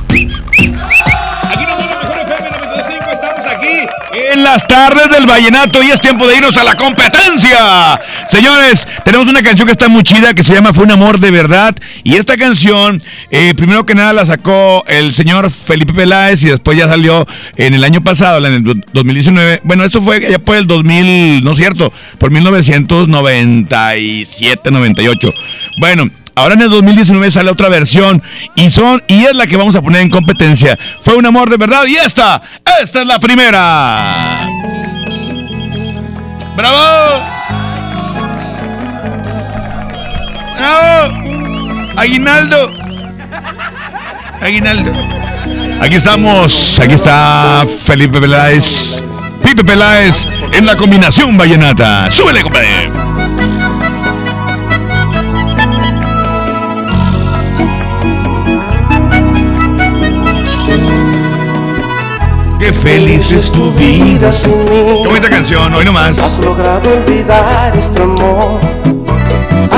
Aquí 0.09 1.65
nomás 1.65 1.89
la 1.89 1.97
mejor 1.97 2.19
FM 2.19 2.49
95. 2.49 3.11
Estamos 3.11 3.45
aquí 3.51 3.87
en 4.13 4.43
las 4.43 4.65
tardes 4.67 5.09
del 5.09 5.25
vallenato 5.25 5.83
y 5.83 5.91
es 5.91 5.99
tiempo 5.99 6.25
de 6.27 6.37
irnos 6.37 6.55
a 6.57 6.63
la 6.63 6.75
competencia. 6.77 7.99
Señores, 8.29 8.87
tenemos 9.05 9.27
una 9.27 9.41
canción 9.43 9.65
que 9.67 9.71
está 9.73 9.87
muy 9.89 10.01
chida 10.03 10.33
que 10.33 10.41
se 10.43 10.53
llama 10.55 10.73
Fue 10.73 10.83
un 10.85 10.91
amor 10.91 11.19
de 11.19 11.29
verdad. 11.31 11.75
Y 12.03 12.15
esta 12.15 12.35
canción, 12.37 13.03
eh, 13.29 13.53
primero 13.55 13.85
que 13.85 13.93
nada, 13.95 14.11
la 14.13 14.25
sacó 14.25 14.83
el 14.87 15.13
señor 15.13 15.51
Felipe 15.51 15.93
Peláez 15.93 16.41
y 16.43 16.47
después 16.47 16.75
ya 16.77 16.87
salió 16.87 17.27
en 17.57 17.73
el 17.75 17.83
año 17.83 18.01
pasado, 18.03 18.43
en 18.45 18.53
el 18.53 18.63
do- 18.63 18.73
2019. 18.93 19.59
Bueno, 19.63 19.83
esto 19.83 20.01
fue 20.01 20.21
ya 20.31 20.39
por 20.39 20.55
el 20.55 20.65
2000, 20.67 21.43
no 21.43 21.51
es 21.51 21.57
cierto, 21.57 21.91
por 22.17 22.31
1997, 22.31 24.71
98. 24.71 25.29
Bueno. 25.79 26.09
Ahora 26.35 26.55
en 26.55 26.61
el 26.63 26.69
2019 26.71 27.29
sale 27.29 27.51
otra 27.51 27.69
versión 27.69 28.23
y 28.55 28.71
son 28.71 29.03
y 29.07 29.25
es 29.25 29.35
la 29.35 29.45
que 29.45 29.55
vamos 29.55 29.75
a 29.75 29.83
poner 29.83 30.01
en 30.01 30.09
competencia. 30.09 30.79
Fue 31.03 31.13
un 31.13 31.27
amor 31.27 31.47
de 31.47 31.57
verdad 31.57 31.85
y 31.85 31.95
esta, 31.95 32.41
esta 32.81 33.01
es 33.01 33.05
la 33.07 33.19
primera. 33.19 34.47
¡Bravo! 36.57 37.32
¡Bravo! 40.63 41.13
¡Aguinaldo! 41.97 42.71
¡Aguinaldo! 44.41 44.93
Aquí 45.81 45.95
estamos, 45.95 46.79
aquí 46.79 46.93
está 46.93 47.65
Felipe 47.83 48.21
Peláez. 48.21 49.01
Pipe 49.43 49.61
Peláez 49.65 50.25
en 50.53 50.65
la 50.65 50.77
combinación 50.77 51.37
vallenata. 51.37 52.09
¡Súbele, 52.09 52.43
compadre! 52.43 52.89
Qué 62.57 62.71
feliz 62.71 63.31
es 63.33 63.51
tu 63.51 63.69
vida 63.73 64.31
mí. 64.31 65.03
Qué 65.03 65.07
bonita 65.09 65.29
canción, 65.29 65.73
hoy 65.73 65.83
nomás. 65.83 66.17
Has 66.19 66.39
logrado 66.39 66.89
olvidar 66.89 67.75
este 67.75 68.01
amor. 68.01 68.72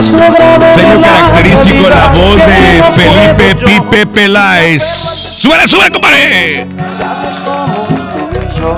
Sello 0.01 1.01
característico, 1.01 1.87
la 1.87 2.07
voz 2.07 2.35
de 2.35 2.83
Felipe. 2.95 3.55
Pipe 3.65 4.05
Peláez. 4.07 4.83
¡Súbele, 4.83 5.67
súbele, 5.67 5.91
compadre! 5.91 6.67
Ya 6.99 7.21
no 7.23 7.33
somos 7.33 7.87
tú 8.11 8.19
y 8.33 8.45
yo. 8.59 8.71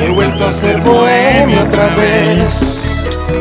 He 0.00 0.08
vuelto 0.10 0.48
a 0.48 0.52
ser 0.52 0.78
bohemio 0.78 1.62
otra 1.64 1.88
vez. 1.96 2.60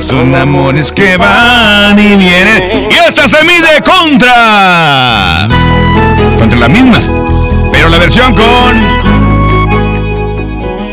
Son 0.06 0.36
amores 0.36 0.92
que 0.92 1.16
van 1.16 1.98
y 1.98 2.16
vienen. 2.18 2.90
Y 2.92 2.96
esta 2.96 3.30
se 3.30 3.44
mide 3.46 3.82
contra. 3.82 5.48
Contra 6.38 6.60
la 6.60 6.68
misma. 6.68 7.00
Pero 7.72 7.88
la 7.88 7.98
versión 8.00 8.36
con. 8.36 8.84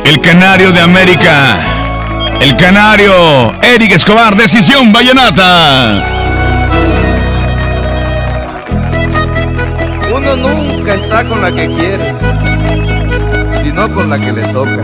El 0.05 0.21
Canario 0.21 0.71
de 0.71 0.81
América. 0.81 1.76
El 2.41 2.57
Canario. 2.57 3.55
Eric 3.63 3.93
Escobar. 3.93 4.37
Decisión 4.37 4.93
Vallenata. 4.93 6.05
Uno 10.15 10.37
nunca 10.37 10.95
está 10.95 11.25
con 11.25 11.43
la 11.43 11.53
que 11.53 11.67
quiere, 11.67 12.15
sino 13.63 13.93
con 13.93 14.09
la 14.09 14.19
que 14.19 14.33
le 14.33 14.43
toca. 14.53 14.83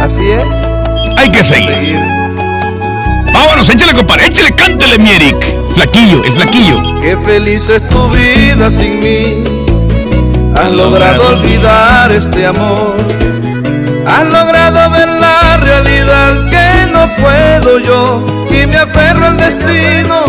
Así 0.00 0.30
es. 0.30 0.44
Hay 1.18 1.30
que 1.30 1.44
seguir. 1.44 1.98
Vámonos, 3.32 3.68
échale, 3.68 3.92
compadre. 3.94 4.26
Échale, 4.26 4.52
cántale, 4.52 4.98
mi 4.98 5.10
Eric. 5.10 5.36
Flaquillo, 5.74 6.24
el 6.24 6.32
flaquillo. 6.32 7.00
Qué 7.00 7.16
feliz 7.16 7.68
es 7.68 7.86
tu 7.88 8.08
vida 8.10 8.70
sin 8.70 9.00
mí. 9.00 9.44
Has 10.56 10.70
logrado 10.70 11.28
olvidar 11.36 12.12
este 12.12 12.46
amor. 12.46 12.94
Has 14.06 14.26
logrado 14.26 14.90
ver 14.90 15.08
la 15.08 15.56
realidad 15.58 16.50
que 16.50 16.92
no 16.92 17.08
puedo 17.16 17.78
yo. 17.78 18.46
Y 18.50 18.66
me 18.66 18.76
aferro 18.76 19.26
al 19.26 19.36
destino. 19.36 20.24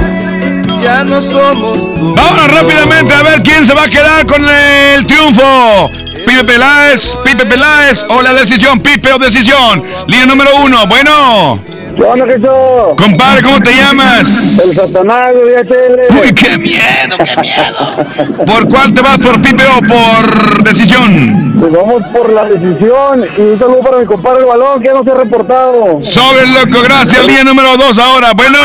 Ya 0.84 1.04
no 1.04 1.22
somos 1.22 1.78
tú. 1.96 2.14
Vámonos 2.16 2.48
rápidamente 2.50 3.14
a 3.14 3.24
ver 3.24 3.42
quién 3.44 3.66
se 3.66 3.74
va 3.74 3.84
a 3.84 3.90
quedar 3.90 4.26
con 4.26 4.44
el 4.44 5.06
triunfo. 5.08 5.90
Pipe 6.26 6.44
Peláez, 6.44 7.18
Pipe 7.24 7.46
Peláez 7.46 8.06
o 8.10 8.22
la 8.22 8.34
decisión, 8.34 8.80
Pipe 8.80 9.12
o 9.14 9.18
decisión. 9.18 9.84
Línea 10.08 10.26
número 10.26 10.52
uno, 10.58 10.86
bueno. 10.88 11.73
¿Qué 11.96 12.04
onda, 12.04 12.26
Jesús? 12.26 12.98
Compadre, 12.98 13.44
¿cómo 13.44 13.60
te 13.60 13.76
llamas? 13.76 14.60
El 14.64 14.74
Satanás, 14.74 15.34
DHL. 15.34 16.20
Uy, 16.22 16.34
qué 16.34 16.58
miedo, 16.58 17.18
qué 17.18 17.42
miedo. 17.42 18.46
¿Por 18.46 18.70
cuál 18.70 18.94
te 18.94 19.02
vas, 19.02 19.18
por 19.20 19.42
Pipe 19.42 19.64
o 19.78 19.80
por 19.82 20.64
decisión? 20.64 21.56
Pues 21.60 21.72
vamos 21.72 22.04
por 22.12 22.32
la 22.32 22.46
decisión 22.46 23.26
y 23.38 23.42
un 23.42 23.60
saludo 23.60 23.80
para 23.82 23.98
mi 23.98 24.06
compadre 24.06 24.40
el 24.40 24.46
balón 24.46 24.82
que 24.82 24.88
ya 24.88 24.94
no 24.94 25.04
se 25.04 25.12
ha 25.12 25.16
reportado. 25.16 26.00
Sobre 26.04 26.48
loco, 26.48 26.82
gracias. 26.84 27.26
Línea 27.28 27.44
número 27.44 27.78
dos 27.78 27.98
ahora, 27.98 28.32
bueno. 28.34 28.58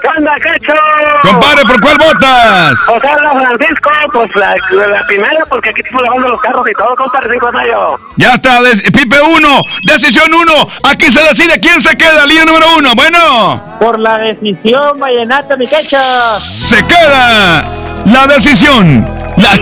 ¿Qué 0.00 0.08
onda, 0.16 0.32
Cacho? 0.42 0.74
Compadre, 1.22 1.62
¿por 1.66 1.80
cuál 1.80 1.98
votas? 1.98 2.78
Ojalá, 2.88 3.32
Francisco, 3.32 3.90
pues 4.12 4.36
la, 4.36 4.54
la 4.88 5.06
primera, 5.06 5.44
porque 5.48 5.70
aquí 5.70 5.80
estoy 5.84 6.02
lavando 6.02 6.28
los 6.28 6.40
carros 6.40 6.66
y 6.68 6.72
todo, 6.74 6.94
compadre, 6.96 7.30
cinco 7.32 7.50
yo. 7.66 7.98
Ya 8.16 8.34
está, 8.34 8.60
Pipe 8.92 9.20
1, 9.20 9.48
decisión 9.84 10.32
1. 10.32 10.52
Aquí 10.90 11.10
se 11.10 11.20
decide 11.22 11.60
quién 11.60 11.82
se 11.82 11.96
queda. 11.96 12.26
Línea 12.26 12.44
número 12.44 12.66
1, 12.78 12.90
bueno. 12.94 13.76
Por 13.80 13.98
la 13.98 14.18
decisión, 14.18 14.98
Vallenata, 14.98 15.56
mi 15.56 15.66
Cacho. 15.66 15.98
Se 16.40 16.84
queda 16.86 17.64
la 18.04 18.26
decisión. 18.26 19.15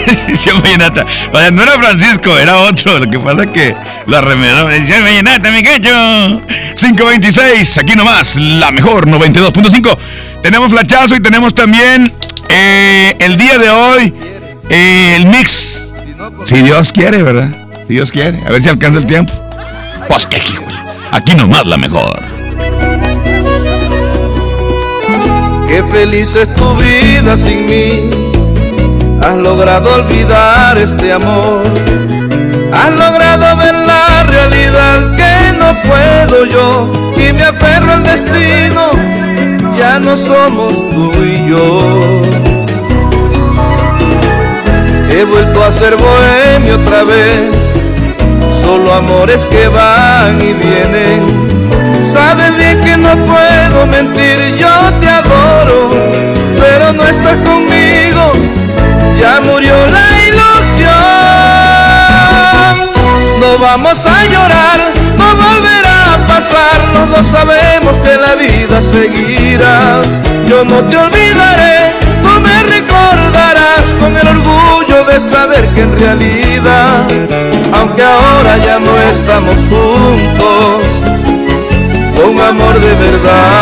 Decisión 0.06 0.62
vallenata. 0.62 1.04
No 1.52 1.62
era 1.62 1.72
Francisco, 1.72 2.36
era 2.38 2.58
otro. 2.58 2.98
Lo 2.98 3.10
que 3.10 3.18
pasa 3.18 3.44
es 3.44 3.50
que 3.50 3.74
la 4.06 4.20
remedó. 4.20 4.66
Decisión 4.68 5.02
vallenata, 5.02 5.50
mi 5.50 5.62
cacho. 5.62 6.40
526, 6.76 7.78
aquí 7.78 7.94
nomás, 7.94 8.36
la 8.36 8.70
mejor, 8.70 9.06
92.5. 9.06 9.98
Tenemos 10.42 10.70
flachazo 10.70 11.16
y 11.16 11.20
tenemos 11.20 11.54
también 11.54 12.12
eh, 12.48 13.16
el 13.18 13.36
día 13.36 13.58
de 13.58 13.70
hoy 13.70 14.14
eh, 14.68 15.16
el 15.16 15.26
mix. 15.26 15.92
Si 16.44 16.56
Dios 16.56 16.92
quiere, 16.92 17.22
¿verdad? 17.22 17.50
Si 17.86 17.94
Dios 17.94 18.10
quiere. 18.10 18.40
A 18.46 18.50
ver 18.50 18.62
si 18.62 18.68
alcanza 18.68 18.98
el 18.98 19.06
tiempo. 19.06 19.32
Pues 20.08 20.26
qué 20.26 20.38
hijo. 20.38 20.64
Aquí 21.10 21.34
nomás 21.34 21.66
la 21.66 21.76
mejor. 21.76 22.20
Qué 25.68 25.82
feliz 25.90 26.34
es 26.36 26.54
tu 26.54 26.76
vida 26.76 27.36
sin 27.36 27.66
mí. 27.66 28.23
Has 29.24 29.36
logrado 29.38 29.94
olvidar 29.94 30.76
este 30.76 31.12
amor. 31.12 31.62
Has 32.72 32.90
logrado 32.90 33.56
ver 33.56 33.74
la 33.74 34.22
realidad 34.24 35.16
que 35.16 35.58
no 35.58 35.74
puedo 35.82 36.44
yo. 36.44 36.92
Y 37.16 37.32
me 37.32 37.42
aferro 37.44 37.92
al 37.94 38.02
destino. 38.02 38.90
Ya 39.78 39.98
no 39.98 40.16
somos 40.16 40.74
tú 40.90 41.10
y 41.24 41.48
yo. 41.48 42.22
He 45.10 45.24
vuelto 45.24 45.64
a 45.64 45.72
ser 45.72 45.96
bohemio 45.96 46.74
otra 46.76 47.04
vez. 47.04 47.50
Solo 48.62 48.92
amores 48.92 49.46
que 49.46 49.68
van 49.68 50.38
y 50.40 50.52
vienen. 50.52 51.44
Sabes 52.14 52.56
bien 52.56 52.80
que 52.80 52.96
no 52.96 53.16
puedo 53.26 53.86
mentir, 53.86 54.54
yo 54.56 54.92
te 55.00 55.08
adoro, 55.08 55.88
pero 56.60 56.92
no 56.92 57.02
estás 57.08 57.36
conmigo, 57.38 57.83
ya 59.24 59.40
murió 59.40 59.74
la 59.96 60.06
ilusión. 60.28 60.90
No 63.40 63.50
vamos 63.58 63.98
a 64.04 64.16
llorar, 64.32 64.78
no 65.20 65.28
volverá 65.44 65.98
a 66.14 66.16
pasar, 66.26 66.78
los 66.94 67.06
dos 67.14 67.26
sabemos 67.26 67.94
que 68.04 68.14
la 68.24 68.34
vida 68.34 68.76
seguirá. 68.82 70.02
Yo 70.46 70.58
no 70.64 70.78
te 70.88 70.96
olvidaré, 71.06 71.76
tú 72.22 72.32
me 72.46 72.56
recordarás 72.74 73.84
con 74.00 74.10
el 74.20 74.28
orgullo 74.36 74.98
de 75.10 75.16
saber 75.20 75.64
que 75.74 75.82
en 75.88 75.98
realidad, 75.98 77.06
aunque 77.78 78.02
ahora 78.02 78.52
ya 78.66 78.78
no 78.78 78.92
estamos 79.12 79.56
juntos, 79.70 80.76
con 82.16 82.32
amor 82.52 82.74
de 82.86 82.94
verdad, 83.06 83.53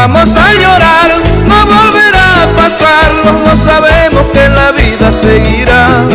vamos 0.00 0.34
a 0.34 0.54
llorar, 0.54 1.10
no 1.46 1.66
volverá 1.66 2.44
a 2.44 2.56
pasar, 2.56 3.06
los 3.22 3.44
dos 3.44 3.58
sabemos 3.58 4.24
que 4.32 4.48
la 4.48 4.72
vida 4.72 5.12
seguirá, 5.12 6.06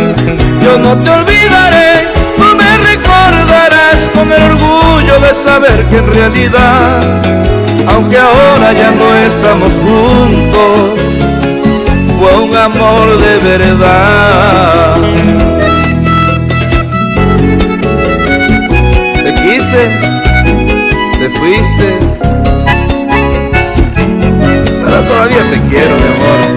yo 0.63 0.79
no 0.79 0.97
te 1.03 1.09
olvidaré, 1.11 2.07
tú 2.35 2.47
me 2.61 2.77
recordarás 2.89 3.97
con 4.11 4.31
el 4.31 4.41
orgullo 4.41 5.19
de 5.19 5.35
saber 5.35 5.85
que 5.89 5.97
en 5.97 6.13
realidad, 6.13 7.21
aunque 7.93 8.17
ahora 8.17 8.73
ya 8.73 8.89
no 8.89 9.13
estamos 9.13 9.69
juntos, 9.73 10.99
fue 12.17 12.33
un 12.43 12.55
amor 12.55 13.05
de 13.19 13.37
verdad. 13.37 14.95
Te 19.23 19.31
quise, 19.43 19.81
te 21.19 21.29
fuiste, 21.29 22.04
quiero, 25.75 25.95
mi 25.97 26.07
amor. 26.07 26.55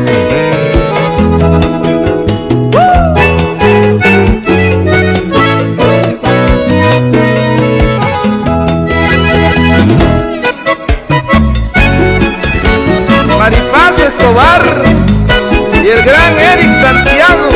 Y 15.88 15.90
el 15.90 16.02
gran 16.02 16.38
Eric 16.38 16.72
Santiago. 16.72 17.48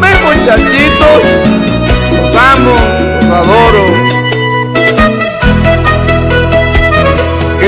Ven 0.00 0.22
muchachitos, 0.22 1.22
los 2.12 2.36
amo, 2.36 2.74
los 3.16 3.24
adoro. 3.24 4.07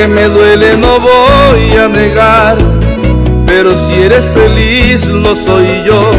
Que 0.01 0.09
me 0.09 0.25
duele 0.29 0.79
no 0.79 0.99
voy 0.99 1.77
a 1.77 1.87
negar, 1.87 2.57
pero 3.47 3.77
si 3.77 4.01
eres 4.01 4.25
feliz 4.35 5.05
lo 5.05 5.37
soy 5.37 5.83
yo. 5.85 6.11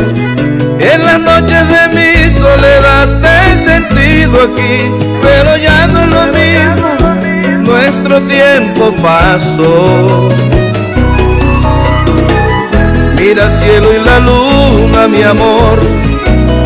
En 0.80 1.04
las 1.04 1.20
noches 1.20 1.68
de 1.68 1.88
mi 1.96 2.30
soledad 2.30 3.08
te 3.22 3.54
he 3.54 3.58
sentido 3.58 4.44
aquí, 4.44 4.92
pero 5.24 5.58
ya 5.58 5.88
no 5.88 6.04
es 6.04 6.14
lo 6.14 6.26
mismo, 6.28 7.72
nuestro 7.72 8.22
tiempo 8.28 8.94
pasó. 9.02 10.30
Mira 13.16 13.46
el 13.46 13.52
cielo 13.52 13.96
y 14.00 14.06
la 14.06 14.20
luna, 14.20 15.08
mi 15.08 15.24
amor, 15.24 15.80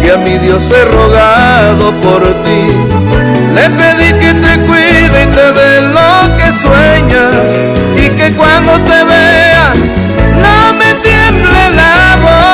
que 0.04 0.12
a 0.12 0.18
mi 0.18 0.38
Dios 0.40 0.70
he 0.70 0.84
rogado 0.84 1.94
por 1.94 2.24
ti. 2.44 3.16
Le 3.56 3.70
pedí 3.70 4.12
que 4.20 4.34
te 4.34 4.60
cuide 4.66 5.24
y 5.24 5.28
te 5.28 5.54
dé 5.54 5.95
y 7.96 8.10
que 8.10 8.34
cuando 8.36 8.74
te 8.82 9.04
vea 9.04 9.74
no 10.46 10.74
me 10.74 10.94
tiemble 10.96 11.70
la 11.76 12.18
voz. 12.26 12.46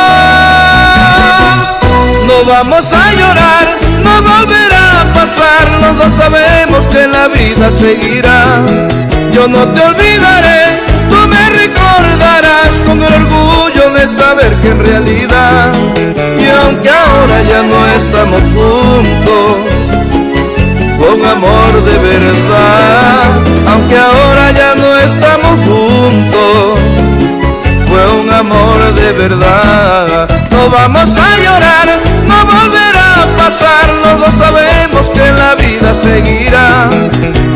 No 2.28 2.46
vamos 2.46 2.94
a 2.94 3.12
llorar, 3.14 3.66
no 4.04 4.22
volverá 4.22 5.02
a 5.02 5.14
pasar, 5.14 5.66
los 5.82 5.98
dos 5.98 6.14
sabemos 6.14 6.88
que 6.88 7.08
la 7.08 7.28
vida 7.28 7.72
seguirá. 7.72 8.64
Yo 9.32 9.48
no 9.48 9.68
te 9.70 9.82
olvidaré, 9.82 10.80
tú 11.10 11.16
me 11.28 11.50
recordarás 11.50 12.70
con 12.86 13.02
el 13.02 13.14
orgullo 13.14 13.92
de 13.92 14.08
saber 14.08 14.54
que 14.62 14.70
en 14.70 14.86
realidad, 14.86 15.74
y 16.40 16.48
aunque 16.64 16.90
ahora 16.90 17.42
ya 17.44 17.64
no 17.64 17.88
estamos 17.98 18.42
juntos, 18.42 19.71
con 21.02 21.26
amor 21.26 21.84
de 21.84 21.98
verdad, 21.98 23.30
aunque 23.72 23.98
ahora 23.98 24.52
ya 24.52 24.76
no 24.76 24.98
estamos 24.98 25.60
juntos, 25.66 26.80
fue 27.88 28.20
un 28.20 28.30
amor 28.30 28.94
de 28.94 29.12
verdad. 29.14 30.28
No 30.52 30.70
vamos 30.70 31.10
a 31.18 31.38
llorar, 31.38 31.88
no 32.28 32.46
volverá 32.46 33.24
a 33.24 33.38
pasar, 33.38 33.90
los 34.04 34.20
dos 34.20 34.34
sabemos 34.36 35.10
que 35.10 35.32
la 35.32 35.56
vida 35.56 35.94
seguirá. 35.94 36.90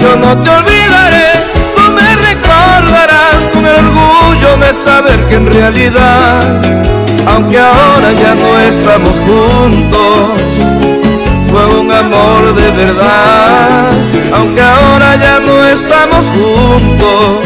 Yo 0.02 0.16
no 0.16 0.38
te 0.44 0.50
olvidaré, 0.50 1.30
tú 1.76 1.84
me 1.92 2.16
recordarás 2.30 3.46
con 3.54 3.66
el 3.66 3.76
orgullo 3.86 4.58
de 4.58 4.74
saber 4.74 5.20
que 5.30 5.36
en 5.36 5.46
realidad, 5.54 6.62
aunque 7.34 7.60
ahora 7.60 8.12
ya 8.14 8.34
no 8.36 8.60
estamos 8.60 9.16
juntos, 9.28 10.40
fue 11.56 11.80
un 11.80 11.90
amor 11.90 12.54
de 12.54 12.70
verdad, 12.72 13.90
aunque 14.34 14.62
ahora 14.62 15.16
ya 15.16 15.40
no 15.40 15.64
estamos 15.64 16.26
juntos, 16.26 17.46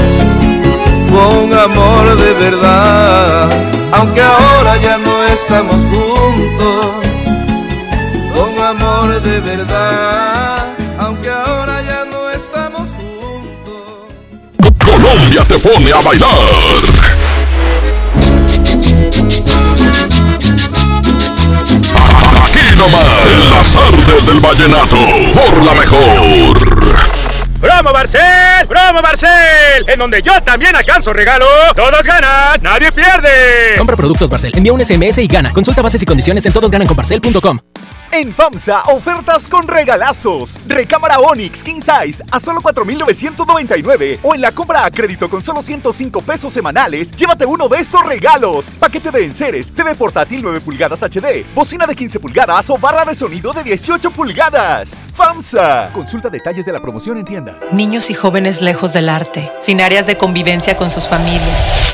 fue 1.10 1.28
un 1.44 1.54
amor 1.54 2.18
de 2.18 2.34
verdad, 2.34 3.50
aunque 3.92 4.22
ahora 4.22 4.78
ya 4.78 4.98
no 4.98 5.24
estamos 5.26 5.76
juntos, 5.92 7.06
fue 8.34 8.44
un 8.52 8.60
amor 8.60 9.22
de 9.22 9.40
verdad, 9.42 10.66
aunque 10.98 11.30
ahora 11.30 11.84
ya 11.84 12.04
no 12.06 12.32
estamos 12.32 12.90
juntos. 12.90 14.74
Colombia 14.86 15.44
te 15.48 15.60
pone 15.60 15.92
a 15.92 16.02
bailar. 16.02 16.99
Aquí 22.44 22.76
nomás, 22.78 23.06
en 23.26 23.50
las 23.52 23.76
artes 23.76 24.26
del 24.26 24.40
vallenato, 24.40 24.98
por 25.34 25.64
la 25.64 25.74
mejor. 25.74 27.30
¡Promo 27.60 27.92
Barcel! 27.92 28.68
¡Promo 28.68 29.02
Barcel! 29.02 29.86
En 29.88 30.00
donde 30.00 30.22
yo 30.22 30.42
también 30.44 30.76
alcanzo 30.76 31.12
regalo. 31.12 31.46
Todos 31.76 32.04
ganan, 32.04 32.62
nadie 32.62 32.92
pierde. 32.92 33.76
Compra 33.78 33.98
productos 33.98 34.30
Barcel, 34.30 34.54
envía 34.56 34.72
un 34.72 34.84
SMS 34.84 35.18
y 35.18 35.28
gana. 35.28 35.52
Consulta 35.52 35.82
bases 35.82 36.02
y 36.02 36.06
condiciones 36.06 36.46
en 36.46 36.54
todosgananconbarcel.com. 36.54 37.60
En 38.12 38.34
FAMSA, 38.34 38.86
ofertas 38.86 39.48
con 39.48 39.68
regalazos. 39.68 40.60
Recámara 40.68 41.20
Onix 41.20 41.64
King 41.64 41.80
Size 41.80 42.24
a 42.32 42.40
solo 42.40 42.60
4,999. 42.62 44.20
O 44.24 44.34
en 44.34 44.42
la 44.42 44.52
compra 44.52 44.84
a 44.84 44.90
crédito 44.90 45.30
con 45.30 45.44
solo 45.44 45.62
105 45.62 46.22
pesos 46.22 46.52
semanales, 46.52 47.12
llévate 47.12 47.46
uno 47.46 47.70
de 47.70 47.78
estos 47.78 48.04
regalos. 48.04 48.72
Paquete 48.72 49.12
de 49.12 49.26
enseres, 49.26 49.72
TV 49.72 49.94
portátil 49.94 50.42
9 50.42 50.62
pulgadas 50.62 51.04
HD, 51.04 51.46
bocina 51.54 51.86
de 51.86 51.96
15 51.96 52.20
pulgadas 52.20 52.68
o 52.72 52.80
barra 52.80 53.06
de 53.06 53.14
sonido 53.14 53.54
de 53.54 53.64
18 53.64 54.10
pulgadas. 54.12 55.06
FAMSA. 55.14 55.92
Consulta 55.94 56.30
detalles 56.30 56.66
de 56.66 56.72
la 56.72 56.82
promoción 56.82 57.18
en 57.18 57.26
tienda. 57.26 57.60
Niños 57.72 58.10
y 58.10 58.16
jóvenes 58.16 58.62
lejos 58.62 58.92
del 58.92 59.08
arte, 59.08 59.52
sin 59.60 59.82
áreas 59.82 60.08
de 60.08 60.18
convivencia 60.18 60.76
con 60.76 60.90
sus 60.90 61.08
familias. 61.08 61.89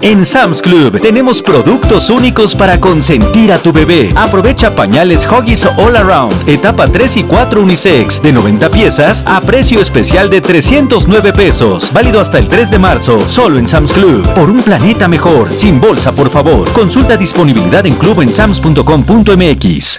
En 0.00 0.24
Sam's 0.24 0.62
Club 0.62 1.00
tenemos 1.00 1.42
productos 1.42 2.08
únicos 2.08 2.54
para 2.54 2.80
consentir 2.80 3.52
a 3.52 3.58
tu 3.58 3.72
bebé. 3.72 4.12
Aprovecha 4.14 4.74
pañales 4.74 5.26
Huggies 5.26 5.66
All 5.66 5.96
Around, 5.96 6.48
etapa 6.48 6.86
3 6.86 7.16
y 7.16 7.24
4 7.24 7.62
unisex, 7.62 8.22
de 8.22 8.32
90 8.32 8.70
piezas 8.70 9.24
a 9.26 9.40
precio 9.40 9.80
especial 9.80 10.30
de 10.30 10.40
309 10.40 11.32
pesos. 11.32 11.92
Válido 11.92 12.20
hasta 12.20 12.38
el 12.38 12.48
3 12.48 12.70
de 12.70 12.78
marzo, 12.78 13.20
solo 13.28 13.58
en 13.58 13.66
Sam's 13.66 13.92
Club. 13.92 14.26
Por 14.34 14.50
un 14.50 14.62
planeta 14.62 15.08
mejor, 15.08 15.50
sin 15.56 15.80
bolsa, 15.80 16.14
por 16.14 16.30
favor. 16.30 16.70
Consulta 16.72 17.16
disponibilidad 17.16 17.84
en 17.84 17.94
club 17.94 18.22
en 18.22 18.32
sams.com.mx. 18.32 19.98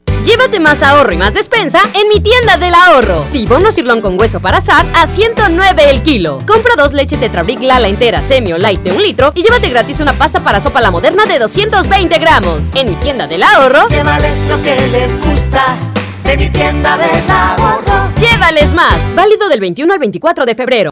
Llévate 0.23 0.59
más 0.59 0.83
ahorro 0.83 1.11
y 1.13 1.17
más 1.17 1.33
despensa 1.33 1.81
en 1.93 2.07
mi 2.07 2.19
tienda 2.19 2.55
del 2.57 2.75
ahorro. 2.75 3.25
Tibono 3.31 3.71
sirlón 3.71 4.01
con 4.01 4.19
hueso 4.19 4.39
para 4.39 4.57
asar 4.57 4.85
a 4.93 5.07
109 5.07 5.89
el 5.89 6.03
kilo. 6.03 6.37
Compra 6.45 6.75
dos 6.77 6.93
leches 6.93 7.19
Tetrabric 7.19 7.59
Lala 7.61 7.87
entera, 7.87 8.21
semi 8.21 8.53
o 8.53 8.59
light 8.59 8.81
de 8.81 8.91
un 8.91 9.01
litro 9.01 9.31
y 9.33 9.41
llévate 9.41 9.69
gratis 9.69 9.99
una 9.99 10.13
pasta 10.13 10.39
para 10.39 10.59
sopa 10.59 10.79
la 10.79 10.91
moderna 10.91 11.25
de 11.25 11.39
220 11.39 12.19
gramos. 12.19 12.65
En 12.75 12.89
mi 12.89 12.95
tienda 12.97 13.25
del 13.25 13.41
ahorro. 13.41 13.87
Llévales 13.87 14.37
lo 14.47 14.61
que 14.61 14.75
les 14.89 15.19
gusta. 15.25 15.75
De 16.23 16.37
mi 16.37 16.49
tienda 16.49 16.97
del 16.97 17.29
ahorro. 17.29 18.11
Llévales 18.19 18.73
más. 18.75 19.15
Válido 19.15 19.49
del 19.49 19.59
21 19.59 19.91
al 19.91 19.99
24 19.99 20.45
de 20.45 20.53
febrero. 20.53 20.91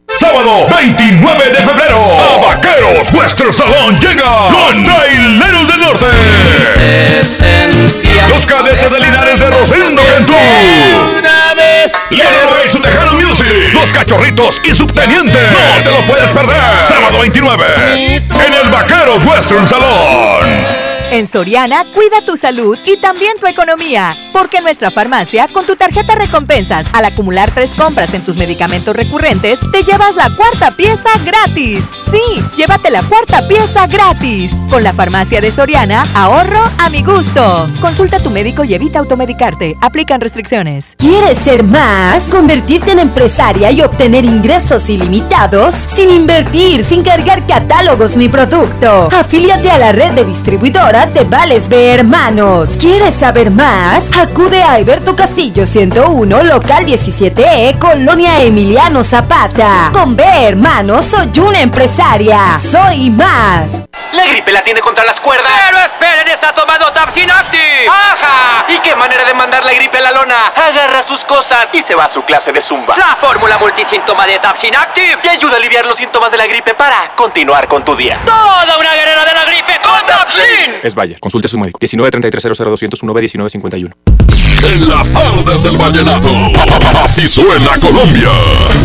Sábado 0.21 0.67
29 0.77 1.45
de 1.49 1.55
febrero, 1.55 1.97
a 1.97 2.45
Vaqueros 2.45 3.11
Nuestro 3.11 3.51
Salón 3.51 3.99
llega 3.99 4.51
los 4.51 4.83
Traileros 4.83 5.67
del 5.67 5.79
Norte. 5.79 6.05
Los 8.29 8.45
cadetes 8.45 8.91
de 8.91 8.99
Linares 8.99 9.39
de 9.39 9.49
Rosendo 9.49 10.03
Cantú. 10.03 10.33
Leonardo 12.11 12.65
y 12.67 12.69
su 12.69 12.79
Tejano 12.79 13.13
Music. 13.13 13.47
Los 13.73 13.91
Cachorritos 13.91 14.61
y 14.63 14.75
Subteniente. 14.75 15.39
No 15.41 15.83
te 15.83 15.89
lo 15.89 16.05
puedes 16.05 16.29
perder. 16.29 16.61
Sábado 16.87 17.17
29 17.19 17.65
en 17.95 18.53
el 18.53 18.69
Vaqueros 18.69 19.25
Western 19.25 19.67
Salón. 19.67 20.90
En 21.11 21.27
Soriana, 21.27 21.83
cuida 21.93 22.25
tu 22.25 22.37
salud 22.37 22.79
y 22.85 22.95
también 22.95 23.37
tu 23.37 23.45
economía, 23.45 24.15
porque 24.31 24.59
en 24.59 24.63
nuestra 24.63 24.89
farmacia, 24.89 25.49
con 25.49 25.65
tu 25.65 25.75
tarjeta 25.75 26.15
recompensas, 26.15 26.87
al 26.93 27.03
acumular 27.03 27.51
tres 27.51 27.71
compras 27.71 28.13
en 28.13 28.21
tus 28.21 28.37
medicamentos 28.37 28.95
recurrentes, 28.95 29.59
te 29.73 29.83
llevas 29.83 30.15
la 30.15 30.29
cuarta 30.37 30.71
pieza 30.71 31.09
gratis. 31.25 31.83
Sí, 32.09 32.41
llévate 32.55 32.89
la 32.91 33.03
cuarta 33.03 33.45
pieza 33.45 33.87
gratis. 33.87 34.51
Con 34.69 34.83
la 34.83 34.93
farmacia 34.93 35.41
de 35.41 35.51
Soriana, 35.51 36.05
ahorro 36.13 36.63
a 36.77 36.89
mi 36.89 37.03
gusto. 37.03 37.67
Consulta 37.81 38.17
a 38.17 38.23
tu 38.23 38.29
médico 38.29 38.63
y 38.63 38.73
evita 38.73 38.99
automedicarte. 38.99 39.75
Aplican 39.81 40.21
restricciones. 40.21 40.95
¿Quieres 40.97 41.37
ser 41.39 41.63
más? 41.63 42.23
¿Convertirte 42.23 42.91
en 42.91 42.99
empresaria 42.99 43.69
y 43.71 43.81
obtener 43.81 44.23
ingresos 44.23 44.89
ilimitados? 44.89 45.75
Sin 45.93 46.09
invertir, 46.09 46.85
sin 46.85 47.03
cargar 47.03 47.45
catálogos 47.45 48.15
ni 48.15 48.29
producto. 48.29 49.09
Afíliate 49.11 49.69
a 49.69 49.77
la 49.77 49.91
red 49.91 50.13
de 50.13 50.23
distribuidoras 50.23 51.00
de 51.09 51.23
Vales 51.23 51.67
B 51.67 51.93
Hermanos. 51.95 52.77
¿Quieres 52.79 53.15
saber 53.15 53.49
más? 53.49 54.03
Acude 54.15 54.61
a 54.61 54.73
Alberto 54.73 55.15
Castillo 55.15 55.65
101, 55.65 56.43
local 56.43 56.85
17E, 56.85 57.79
Colonia 57.79 58.39
Emiliano 58.41 59.03
Zapata. 59.03 59.89
Con 59.91 60.15
B 60.15 60.23
Hermanos 60.23 61.05
soy 61.05 61.31
una 61.39 61.59
empresaria. 61.59 62.57
Soy 62.59 63.09
más. 63.09 63.85
La 64.13 64.27
gripe 64.27 64.51
la 64.51 64.61
tiene 64.61 64.81
contra 64.81 65.03
las 65.03 65.19
cuerdas. 65.19 65.51
Pero 65.65 65.79
esperen, 65.79 66.27
está 66.27 66.53
tomando 66.53 66.91
Tapsin 66.91 67.31
Active. 67.31 67.87
¡Ajá! 67.87 68.65
¿Y 68.67 68.77
qué 68.79 68.95
manera 68.95 69.23
de 69.23 69.33
mandar 69.33 69.63
la 69.65 69.73
gripe 69.73 69.97
a 69.97 70.01
la 70.01 70.11
lona? 70.11 70.47
Agarra 70.47 71.01
sus 71.03 71.23
cosas 71.23 71.69
y 71.73 71.81
se 71.81 71.95
va 71.95 72.05
a 72.05 72.09
su 72.09 72.23
clase 72.23 72.51
de 72.51 72.61
zumba. 72.61 72.95
La 72.97 73.15
fórmula 73.15 73.57
multisíntoma 73.57 74.27
de 74.27 74.37
Tapsin 74.39 74.75
Active. 74.75 75.17
Te 75.21 75.29
ayuda 75.29 75.53
a 75.53 75.57
aliviar 75.57 75.85
los 75.85 75.97
síntomas 75.97 76.31
de 76.31 76.37
la 76.37 76.45
gripe 76.45 76.73
para 76.73 77.13
continuar 77.15 77.67
con 77.67 77.83
tu 77.83 77.95
día. 77.95 78.19
Toda 78.25 78.77
una 78.77 78.93
guerrera 78.93 79.25
de 79.25 79.33
la 79.33 79.45
gripe 79.45 79.79
con 79.81 80.05
Tapsin. 80.05 80.90
Es 80.91 80.95
Bayer. 80.95 81.19
Consulte 81.21 81.47
a 81.47 81.49
su 81.49 81.57
médico. 81.57 81.79
19 81.79 82.11
33 82.11 82.43
00 82.43 82.71
201 82.71 83.19
19 83.19 83.49
51. 83.49 83.95
En 84.73 84.89
las 84.89 85.09
tardes 85.09 85.63
del 85.63 85.77
vallenato. 85.77 86.29
Así 87.01 87.27
suena 87.29 87.77
Colombia. 87.79 88.29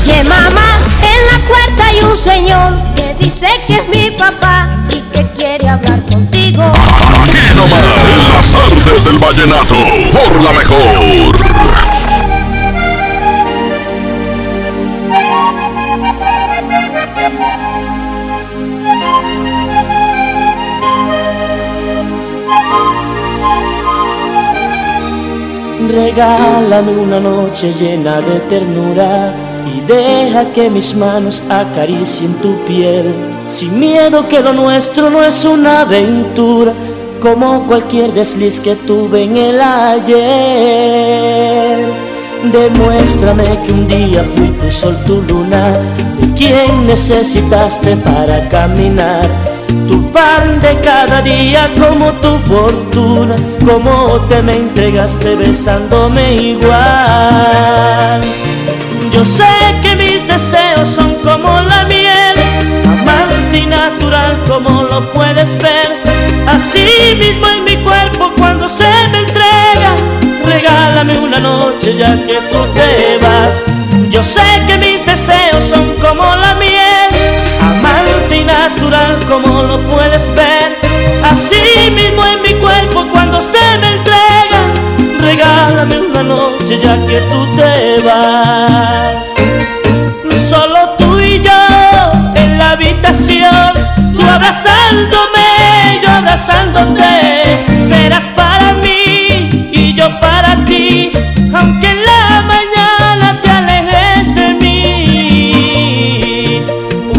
Que 0.05 0.23
mamá, 0.23 0.79
en 1.03 1.27
la 1.33 1.47
puerta 1.47 1.87
hay 1.87 2.01
un 2.01 2.17
señor 2.17 2.75
que 2.95 3.15
dice 3.25 3.49
que 3.67 3.79
es 3.79 3.89
mi 3.89 4.11
papá 4.17 4.69
y 4.89 5.01
que 5.13 5.27
quiere 5.37 5.69
hablar 5.69 6.01
contigo. 6.05 6.63
Aquí 6.63 7.57
nomás, 7.57 7.83
en 7.83 8.35
las 8.35 8.53
tardes 8.53 9.05
del 9.05 9.19
vallenato. 9.19 9.75
Por 10.13 10.43
la 10.43 10.53
mejor. 10.53 11.86
Regálame 25.89 26.93
una 26.93 27.21
noche 27.21 27.73
llena 27.73 28.21
de 28.21 28.41
ternura 28.41 29.33
y 29.73 29.81
deja 29.83 30.53
que 30.53 30.69
mis 30.69 30.95
manos 30.97 31.41
acaricien 31.49 32.35
tu 32.35 32.57
piel, 32.65 33.15
sin 33.49 33.79
miedo 33.79 34.27
que 34.29 34.41
lo 34.41 34.53
nuestro 34.53 35.11
no 35.11 35.23
es 35.23 35.45
una 35.45 35.83
aventura 35.83 36.73
como 37.21 37.67
cualquier 37.67 38.13
desliz 38.13 38.59
que 38.61 38.75
tuve 38.75 39.23
en 39.25 39.37
el 39.37 39.61
ayer. 39.61 40.17
Demuéstrame 42.53 43.45
que 43.65 43.73
un 43.73 43.87
día 43.89 44.25
fui 44.25 44.49
tu 44.51 44.71
sol, 44.71 44.97
tu 45.07 45.23
luna, 45.23 45.73
de 46.21 46.33
quien 46.35 46.87
necesitaste 46.87 47.97
para 47.97 48.49
caminar. 48.49 49.56
Tu 49.69 50.13
pan 50.13 50.61
de 50.61 50.79
cada 50.81 51.23
día 51.23 51.71
como 51.79 52.13
tu 52.15 52.37
fortuna, 52.39 53.37
como 53.65 54.21
te 54.29 54.43
me 54.43 54.53
entregaste 54.53 55.35
besándome 55.37 56.35
igual. 56.35 58.21
Yo 59.13 59.25
sé 59.25 59.45
que 59.83 59.97
mis 59.97 60.27
deseos 60.27 60.89
son 60.89 61.15
como 61.23 61.61
la 61.61 61.85
miel, 61.85 62.37
amante 62.85 63.59
y 63.59 63.67
natural 63.67 64.37
como 64.49 64.83
lo 64.83 65.13
puedes 65.13 65.57
ver. 65.63 66.03
Así 66.47 67.15
mismo 67.19 67.47
en 67.49 67.65
mi 67.65 67.77
cuerpo 67.79 68.31
cuando 68.37 68.69
se 68.69 68.89
me 69.11 69.19
entrega, 69.19 69.46
ya 86.75 86.99
que 87.07 87.21
tú 87.31 87.47
te 87.57 88.03
vas. 88.05 89.25
Solo 90.49 90.97
tú 90.99 91.21
y 91.21 91.41
yo 91.41 91.53
en 92.35 92.59
la 92.59 92.73
habitación, 92.73 93.73
tú 94.19 94.29
abrazándome, 94.29 96.01
yo 96.03 96.11
abrazándote, 96.11 97.65
serás 97.83 98.25
para 98.35 98.73
mí 98.75 99.71
y 99.73 99.95
yo 99.95 100.09
para 100.21 100.65
ti, 100.65 101.13
aunque 101.55 101.91
en 101.91 102.05
la 102.05 102.43
mañana 102.43 103.41
te 103.43 103.51
alejes 103.51 104.35
de 104.35 104.55
mí. 104.55 106.65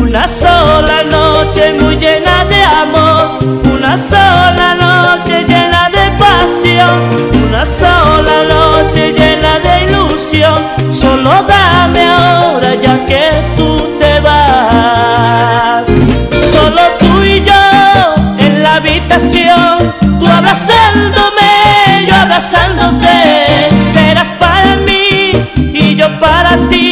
Una 0.01 0.27
sola 0.27 1.03
noche 1.03 1.73
muy 1.79 1.95
llena 1.97 2.43
de 2.45 2.63
amor, 2.63 3.39
una 3.73 3.97
sola 3.97 4.75
noche 4.75 5.45
llena 5.47 5.89
de 5.89 6.11
pasión, 6.17 7.29
una 7.47 7.65
sola 7.65 8.43
noche 8.43 9.13
llena 9.13 9.36
Solo 10.17 11.43
dame 11.43 12.03
ahora 12.07 12.73
ya 12.73 13.05
que 13.05 13.29
tú 13.55 13.77
te 13.99 14.19
vas. 14.19 15.87
Solo 16.51 16.81
tú 16.97 17.23
y 17.23 17.43
yo 17.43 18.15
en 18.39 18.63
la 18.63 18.77
habitación, 18.77 19.93
tú 20.19 20.27
abrazándome, 20.27 22.07
yo 22.07 22.15
abrazándote. 22.15 23.69
Serás 23.89 24.29
para 24.39 24.77
mí 24.77 25.33
y 25.71 25.95
yo 25.95 26.07
para 26.19 26.57
ti, 26.67 26.86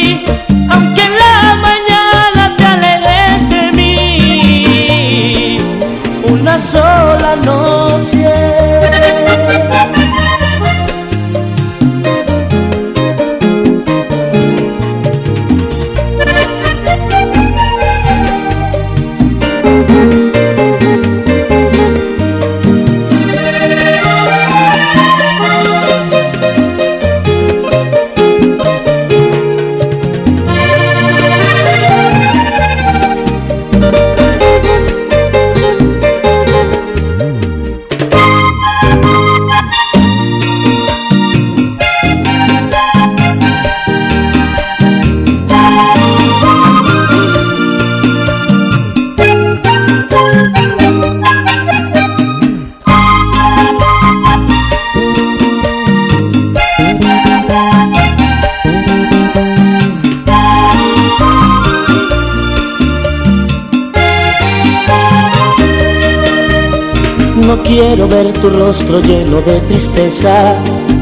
quiero 67.76 68.08
ver 68.08 68.32
tu 68.32 68.48
rostro 68.48 69.00
lleno 69.00 69.42
de 69.42 69.60
tristeza, 69.68 70.54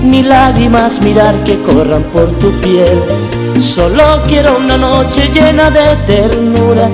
ni 0.02 0.24
lágrimas 0.24 1.00
mirar 1.02 1.36
que 1.44 1.56
corran 1.62 2.02
por 2.12 2.32
tu 2.40 2.50
piel. 2.58 3.00
Solo 3.60 4.22
quiero 4.26 4.56
una 4.56 4.76
noche 4.76 5.30
llena 5.32 5.70
de 5.70 5.94
ternura, 6.04 6.90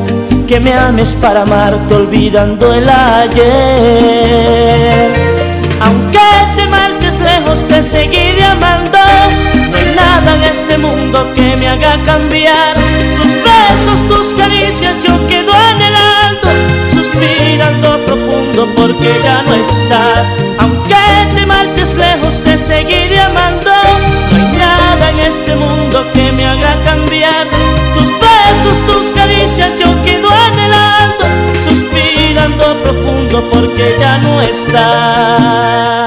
que 0.46 0.60
me 0.60 0.74
ames 0.74 1.14
para 1.14 1.44
amarte 1.44 1.94
olvidando 1.94 2.74
el 2.74 2.90
ayer. 2.90 3.40
Aunque 5.80 6.28
te 6.56 6.66
marches 6.66 7.18
lejos 7.20 7.66
te 7.66 7.82
seguiré 7.82 8.44
amando, 8.44 8.98
no 9.70 9.76
hay 9.78 9.94
nada 9.96 10.36
en 10.36 10.44
este 10.44 10.76
mundo 10.76 11.26
que 11.34 11.56
me 11.56 11.66
haga 11.66 11.96
cambiar. 12.04 12.74
Tus 13.16 13.32
besos, 13.48 13.98
tus 14.08 14.34
caricias 14.34 14.59
porque 18.76 19.10
ya 19.22 19.42
no 19.42 19.54
estás. 19.54 20.26
Aunque 20.58 20.94
te 21.34 21.46
marches 21.46 21.94
lejos 21.94 22.38
te 22.42 22.58
seguiré 22.58 23.20
amando, 23.20 23.70
no 24.30 24.36
hay 24.36 24.58
nada 24.58 25.10
en 25.10 25.18
este 25.20 25.54
mundo 25.54 26.04
que 26.12 26.32
me 26.32 26.44
haga 26.46 26.74
cambiar. 26.84 27.46
Tus 27.94 28.10
besos, 28.24 28.76
tus 28.86 29.12
caricias 29.12 29.70
yo 29.78 30.04
quedo 30.04 30.28
anhelando, 30.30 31.24
suspirando 31.68 32.82
profundo 32.82 33.48
porque 33.50 33.96
ya 33.98 34.18
no 34.18 34.40
estás. 34.40 35.99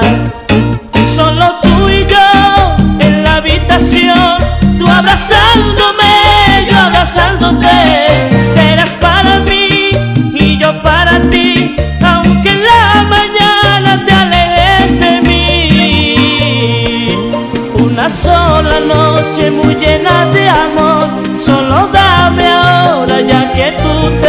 Noche 19.34 19.50
muy 19.50 19.74
llena 19.74 20.26
de 20.26 20.48
amor, 20.48 21.08
solo 21.38 21.88
dame 21.92 22.46
ahora 22.48 23.20
ya 23.20 23.52
que 23.52 23.72
tú 23.72 24.23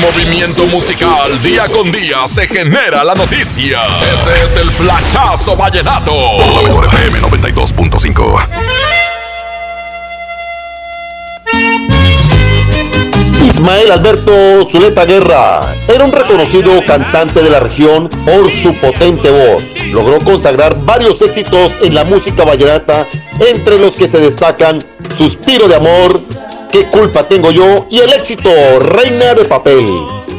movimiento 0.00 0.64
musical, 0.66 1.42
día 1.42 1.66
con 1.68 1.90
día, 1.90 2.26
se 2.28 2.46
genera 2.46 3.04
la 3.04 3.14
noticia. 3.14 3.80
Este 4.12 4.44
es 4.44 4.56
el 4.56 4.70
Flachazo 4.70 5.56
Vallenato. 5.56 6.12
Por 6.12 6.54
la 6.54 6.62
mejor 6.62 6.86
FM 6.86 7.20
92.5. 7.20 8.46
Ismael 13.44 13.90
Alberto 13.90 14.68
Zuleta 14.70 15.04
Guerra 15.04 15.60
era 15.88 16.04
un 16.04 16.12
reconocido 16.12 16.80
cantante 16.86 17.42
de 17.42 17.50
la 17.50 17.60
región 17.60 18.08
por 18.24 18.50
su 18.50 18.72
potente 18.74 19.30
voz. 19.30 19.64
Logró 19.92 20.18
consagrar 20.18 20.76
varios 20.84 21.20
éxitos 21.22 21.72
en 21.82 21.94
la 21.94 22.04
música 22.04 22.44
vallenata, 22.44 23.06
entre 23.40 23.78
los 23.78 23.94
que 23.94 24.06
se 24.06 24.18
destacan 24.18 24.78
Suspiro 25.16 25.66
de 25.66 25.74
Amor, 25.74 26.22
¿Qué 26.70 26.84
culpa 26.84 27.24
tengo 27.24 27.50
yo? 27.50 27.86
y 27.90 28.00
el 28.00 28.12
éxito 28.12 28.50
Reina 28.78 29.32
de 29.34 29.44
Papel, 29.44 29.86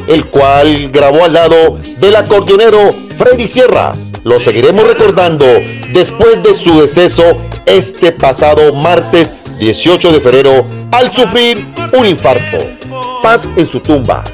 el 0.06 0.24
cual 0.26 0.90
grabó 0.90 1.24
al 1.24 1.32
lado 1.32 1.78
del 1.98 2.14
acordeonero 2.14 2.90
Freddy 3.18 3.48
Sierras. 3.48 4.12
Lo 4.22 4.38
seguiremos 4.38 4.86
recordando 4.86 5.44
después 5.92 6.42
de 6.42 6.54
su 6.54 6.80
deceso 6.80 7.24
este 7.66 8.12
pasado 8.12 8.72
martes 8.74 9.30
18 9.58 10.12
de 10.12 10.20
febrero 10.20 10.64
al 10.92 11.12
sufrir 11.12 11.66
un 11.92 12.06
infarto. 12.06 12.58
Paz 13.22 13.48
en 13.56 13.66
su 13.66 13.80
tumba. 13.80 14.24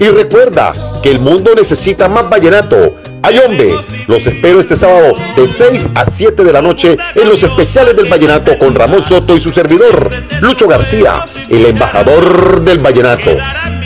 Y 0.00 0.08
recuerda 0.08 0.72
que 1.02 1.10
el 1.10 1.20
mundo 1.20 1.52
necesita 1.54 2.08
más 2.08 2.28
vallenato. 2.28 2.96
Ay 3.22 3.38
hombre, 3.38 3.74
los 4.06 4.26
espero 4.26 4.60
este 4.60 4.76
sábado 4.76 5.12
de 5.36 5.48
6 5.48 5.86
a 5.94 6.04
7 6.10 6.44
de 6.44 6.52
la 6.52 6.62
noche 6.62 6.96
en 7.14 7.28
los 7.28 7.42
especiales 7.42 7.96
del 7.96 8.08
vallenato 8.08 8.58
con 8.58 8.74
Ramón 8.74 9.02
Soto 9.02 9.36
y 9.36 9.40
su 9.40 9.50
servidor, 9.50 10.10
Lucho 10.40 10.68
García, 10.68 11.24
el 11.48 11.66
embajador 11.66 12.62
del 12.62 12.78
vallenato. 12.78 13.30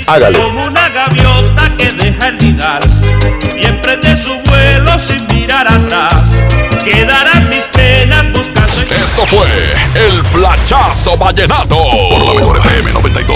Hágalo. 0.06 0.38
Como 0.40 0.66
una 0.66 0.88
gaviota 0.88 1.72
que 1.76 1.90
deja 1.92 2.28
el 2.28 2.38
nidal 2.38 2.82
y 3.56 3.66
emprende 3.66 4.16
su 4.16 4.34
vuelo 4.48 4.98
sin 4.98 5.26
mirar 5.28 5.66
atrás. 5.66 6.14
Quedarán 6.84 7.48
mis 7.48 7.64
penas 7.64 8.32
buscando. 8.32 8.72
Esto 8.72 9.26
fue 9.26 9.46
el 9.94 10.22
Flachazo 10.24 11.16
Vallenato 11.16 11.76
por 12.10 12.26
la 12.26 12.34
mejor 12.34 12.58
FM 12.58 12.92
92.5. 12.92 13.35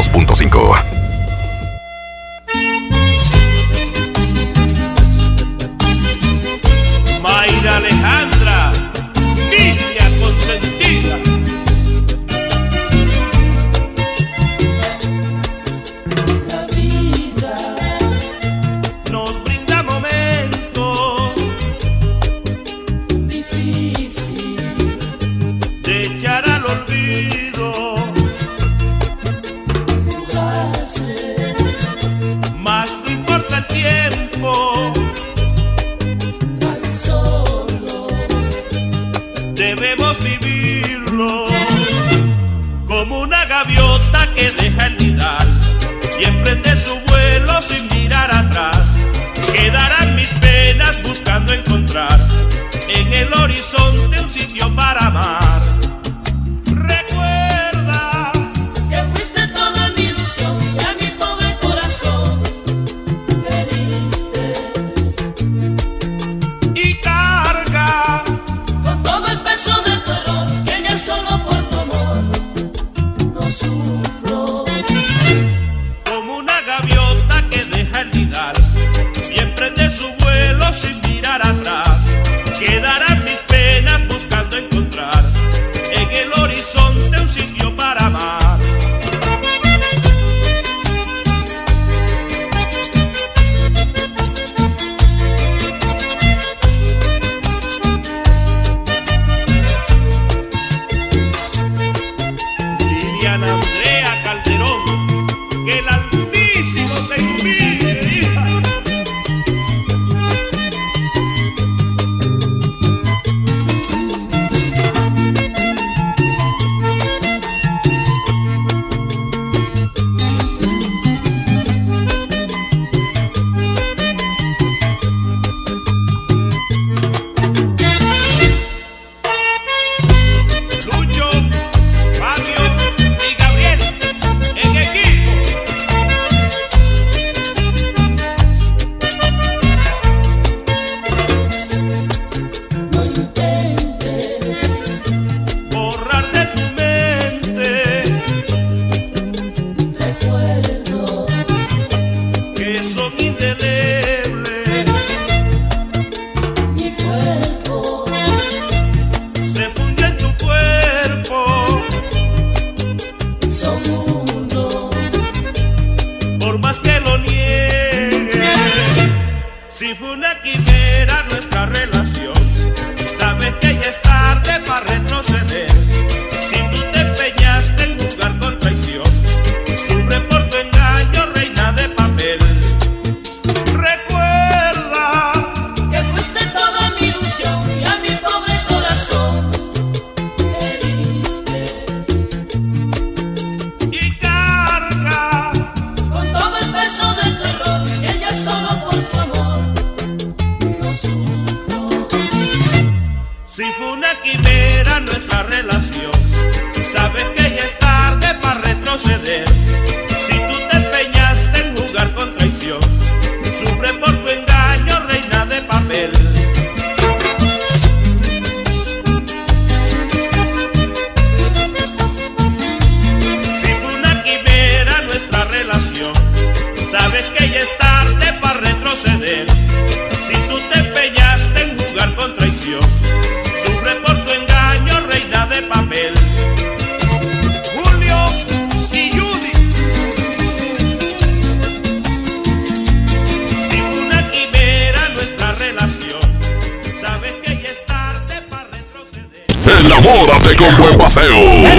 con 250.60 250.76
buen 250.76 250.98
paseo. 250.98 251.36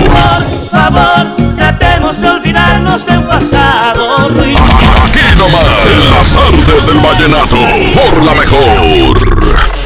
Por 0.10 0.70
favor, 0.70 1.56
tratemos 1.56 2.20
de 2.20 2.30
olvidarnos 2.30 3.06
del 3.06 3.24
pasado 3.24 4.30
ruin. 4.30 4.58
Aquí 4.58 5.20
nomás, 5.38 5.86
en 5.86 6.10
las 6.10 6.36
artes 6.36 6.88
del 6.88 6.98
vallenato, 7.00 7.58
por 7.94 8.24
la 8.24 8.34
mejor. 8.34 9.18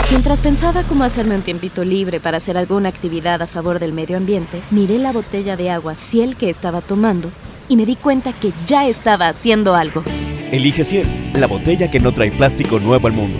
Mientras 0.09 0.39
pensaba 0.39 0.83
cómo 0.83 1.03
hacerme 1.03 1.35
un 1.35 1.41
tiempito 1.41 1.83
libre 1.83 2.19
para 2.19 2.37
hacer 2.37 2.57
alguna 2.57 2.89
actividad 2.89 3.41
a 3.41 3.47
favor 3.47 3.79
del 3.79 3.91
medio 3.91 4.17
ambiente, 4.17 4.61
miré 4.71 4.97
la 4.97 5.11
botella 5.11 5.57
de 5.57 5.71
agua 5.71 5.95
Ciel 5.95 6.37
que 6.37 6.49
estaba 6.49 6.81
tomando 6.81 7.31
y 7.67 7.75
me 7.75 7.85
di 7.85 7.95
cuenta 7.95 8.31
que 8.31 8.51
ya 8.67 8.87
estaba 8.87 9.27
haciendo 9.27 9.75
algo. 9.75 10.03
Elige 10.51 10.85
Ciel, 10.85 11.07
la 11.33 11.47
botella 11.47 11.91
que 11.91 11.99
no 11.99 12.13
trae 12.13 12.31
plástico 12.31 12.79
nuevo 12.79 13.07
al 13.07 13.13
mundo. 13.13 13.39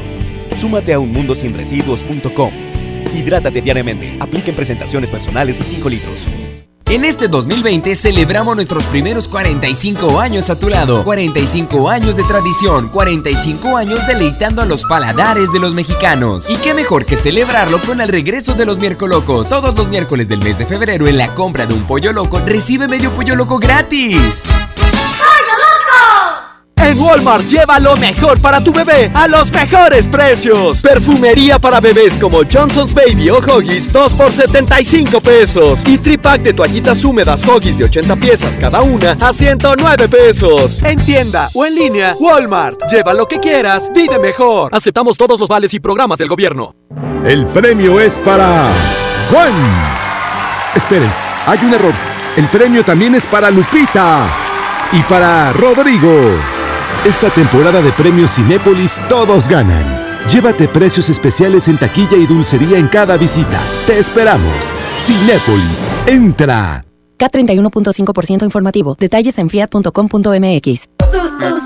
Súmate 0.57 0.93
a 0.93 0.99
unmundosinresiduos.com. 0.99 2.74
Hidrátate 3.15 3.61
diariamente. 3.61 4.17
Apliquen 4.19 4.55
presentaciones 4.55 5.09
personales 5.09 5.59
y 5.59 5.63
5 5.63 5.89
litros. 5.89 6.21
En 6.87 7.03
este 7.03 7.27
2020 7.27 7.95
celebramos 7.95 8.55
nuestros 8.55 8.85
primeros 8.85 9.27
45 9.27 10.19
años 10.19 10.51
a 10.51 10.59
tu 10.59 10.69
lado. 10.69 11.03
45 11.03 11.89
años 11.89 12.15
de 12.15 12.23
tradición, 12.23 12.89
45 12.89 13.75
años 13.75 14.05
deleitando 14.05 14.61
a 14.61 14.65
los 14.65 14.83
paladares 14.83 15.51
de 15.51 15.59
los 15.59 15.73
mexicanos. 15.73 16.47
Y 16.47 16.55
qué 16.57 16.75
mejor 16.75 17.05
que 17.05 17.15
celebrarlo 17.15 17.79
con 17.79 18.01
el 18.01 18.09
regreso 18.09 18.53
de 18.53 18.67
los 18.67 18.77
miércoles 18.77 19.17
locos. 19.17 19.49
Todos 19.49 19.75
los 19.75 19.89
miércoles 19.89 20.27
del 20.27 20.43
mes 20.43 20.59
de 20.59 20.65
febrero 20.65 21.07
en 21.07 21.17
la 21.17 21.33
compra 21.33 21.65
de 21.65 21.73
un 21.73 21.81
pollo 21.87 22.13
loco 22.13 22.39
recibe 22.45 22.87
medio 22.87 23.09
pollo 23.11 23.35
loco 23.35 23.57
gratis. 23.57 24.43
En 26.85 26.99
Walmart 26.99 27.47
lleva 27.47 27.79
lo 27.79 27.95
mejor 27.97 28.39
para 28.39 28.63
tu 28.63 28.71
bebé 28.71 29.09
a 29.15 29.27
los 29.27 29.51
mejores 29.51 30.07
precios. 30.07 30.83
Perfumería 30.83 31.57
para 31.57 31.81
bebés 31.81 32.15
como 32.15 32.41
Johnson's 32.43 32.93
Baby 32.93 33.31
o 33.31 33.39
Huggies 33.39 33.91
2 33.91 34.13
por 34.13 34.31
75 34.31 35.19
pesos. 35.19 35.83
Y 35.87 35.97
tripack 35.97 36.43
de 36.43 36.53
toallitas 36.53 37.03
húmedas 37.03 37.43
Huggies 37.43 37.79
de 37.79 37.85
80 37.85 38.15
piezas 38.17 38.55
cada 38.55 38.83
una 38.83 39.17
a 39.19 39.33
109 39.33 40.07
pesos. 40.09 40.79
En 40.83 41.03
tienda 41.03 41.49
o 41.55 41.65
en 41.65 41.73
línea, 41.73 42.15
Walmart. 42.19 42.79
Lleva 42.91 43.15
lo 43.15 43.25
que 43.25 43.39
quieras, 43.39 43.89
vive 43.91 44.19
mejor. 44.19 44.69
Aceptamos 44.71 45.17
todos 45.17 45.39
los 45.39 45.49
vales 45.49 45.73
y 45.73 45.79
programas 45.79 46.19
del 46.19 46.27
gobierno. 46.27 46.75
El 47.25 47.47
premio 47.47 47.99
es 47.99 48.19
para 48.19 48.69
Juan. 49.31 49.53
Esperen, 50.75 51.11
hay 51.47 51.57
un 51.63 51.73
error. 51.73 51.93
El 52.37 52.45
premio 52.49 52.83
también 52.85 53.15
es 53.15 53.25
para 53.25 53.49
Lupita 53.49 54.27
y 54.91 55.01
para 55.01 55.51
Rodrigo. 55.51 56.54
Esta 57.05 57.29
temporada 57.29 57.83
de 57.83 57.91
premios 57.91 58.31
Cinépolis 58.31 58.99
todos 59.07 59.47
ganan. 59.47 59.85
Llévate 60.27 60.67
precios 60.67 61.07
especiales 61.07 61.67
en 61.67 61.77
taquilla 61.77 62.17
y 62.17 62.25
dulcería 62.25 62.79
en 62.79 62.87
cada 62.87 63.15
visita. 63.15 63.61
Te 63.85 63.99
esperamos. 63.99 64.73
Cinépolis, 64.97 65.87
entra. 66.07 66.83
K31.5% 67.19 68.43
informativo. 68.43 68.95
Detalles 68.99 69.37
en 69.37 69.51
fiat.com.mx. 69.51 70.94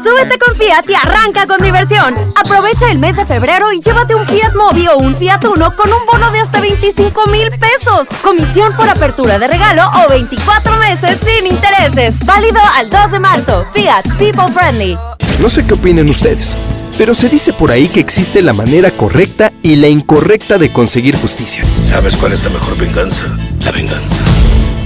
Súbete 0.03 0.37
con 0.37 0.55
Fiat 0.55 0.89
y 0.89 0.93
arranca 0.93 1.47
con 1.47 1.59
diversión. 1.59 2.13
Aprovecha 2.35 2.91
el 2.91 2.99
mes 2.99 3.17
de 3.17 3.25
febrero 3.25 3.71
y 3.71 3.81
llévate 3.81 4.15
un 4.15 4.25
Fiat 4.27 4.53
Mobi 4.55 4.87
o 4.87 4.97
un 4.97 5.15
Fiat 5.15 5.43
Uno 5.45 5.75
con 5.75 5.91
un 5.91 6.05
bono 6.05 6.31
de 6.31 6.39
hasta 6.39 6.61
25 6.61 7.27
mil 7.27 7.49
pesos. 7.51 8.07
Comisión 8.21 8.73
por 8.75 8.87
apertura 8.87 9.39
de 9.39 9.47
regalo 9.47 9.89
o 10.05 10.09
24 10.09 10.77
meses 10.77 11.17
sin 11.25 11.47
intereses. 11.47 12.25
Válido 12.25 12.59
al 12.77 12.89
2 12.89 13.11
de 13.11 13.19
marzo. 13.19 13.65
Fiat 13.73 14.05
People 14.17 14.51
Friendly. 14.53 14.97
No 15.39 15.49
sé 15.49 15.65
qué 15.65 15.73
opinen 15.73 16.09
ustedes, 16.09 16.57
pero 16.97 17.15
se 17.15 17.29
dice 17.29 17.53
por 17.53 17.71
ahí 17.71 17.87
que 17.87 17.99
existe 17.99 18.41
la 18.41 18.53
manera 18.53 18.91
correcta 18.91 19.51
y 19.63 19.77
la 19.77 19.87
incorrecta 19.87 20.57
de 20.57 20.71
conseguir 20.71 21.17
justicia. 21.17 21.63
¿Sabes 21.81 22.15
cuál 22.17 22.33
es 22.33 22.43
la 22.43 22.49
mejor 22.51 22.77
venganza? 22.77 23.23
La 23.61 23.71
venganza. 23.71 24.15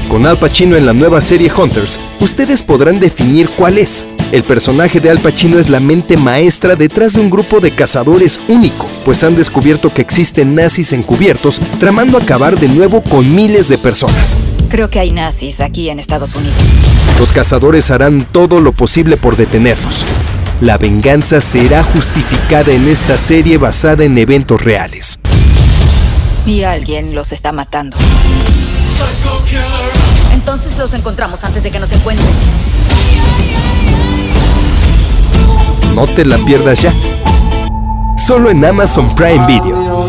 Con 0.10 0.28
Al 0.28 0.38
Pacino 0.38 0.76
en 0.76 0.86
la 0.86 0.94
nueva 0.94 1.22
serie 1.22 1.52
Hunters, 1.52 2.00
ustedes 2.20 2.62
podrán 2.62 3.00
definir 3.00 3.50
cuál 3.58 3.80
es. 3.80 4.06
El 4.34 4.44
personaje 4.44 5.00
de 5.00 5.12
Al 5.12 5.20
Pacino 5.20 5.60
es 5.60 5.70
la 5.70 5.80
mente 5.80 6.18
maestra 6.18 6.76
detrás 6.76 7.14
de 7.14 7.22
un 7.22 7.30
grupo 7.30 7.60
de 7.60 7.70
cazadores 7.76 8.40
único, 8.48 8.88
pues 9.06 9.24
han 9.24 9.36
descubierto 9.36 9.94
que 9.94 10.02
existen 10.02 10.56
nazis 10.56 10.92
encubiertos 10.92 11.60
tramando 11.80 12.18
acabar 12.18 12.60
de 12.60 12.68
nuevo 12.68 13.04
con 13.04 13.36
miles 13.36 13.68
de 13.68 13.78
personas. 13.78 14.36
Creo 14.70 14.90
que 14.90 14.98
hay 14.98 15.12
nazis 15.12 15.60
aquí 15.60 15.92
en 15.92 16.00
Estados 16.00 16.34
Unidos. 16.34 16.56
Los 17.20 17.32
cazadores 17.32 17.92
harán 17.92 18.26
todo 18.26 18.60
lo 18.60 18.72
posible 18.72 19.18
por 19.18 19.36
detenerlos. 19.36 20.04
La 20.62 20.80
venganza 20.80 21.40
será 21.40 21.84
justificada 21.84 22.72
en 22.72 22.88
esta 22.88 23.20
serie 23.20 23.60
basada 23.60 24.04
en 24.04 24.18
eventos 24.18 24.64
reales. 24.64 25.20
Y 26.48 26.64
alguien 26.64 27.14
los 27.14 27.32
está 27.32 27.52
matando. 27.52 27.98
Entonces 30.34 30.76
los 30.80 30.92
encontramos 30.96 31.44
antes 31.44 31.62
de 31.62 31.70
que 31.70 31.78
nos 31.78 31.92
encuentren. 31.92 32.34
No 35.96 36.08
te 36.08 36.26
la 36.26 36.38
pierdas 36.38 36.82
ya. 36.82 36.92
Solo 38.18 38.50
en 38.50 38.66
Amazon 38.66 39.16
Prime 39.16 39.46
Video. 39.46 40.08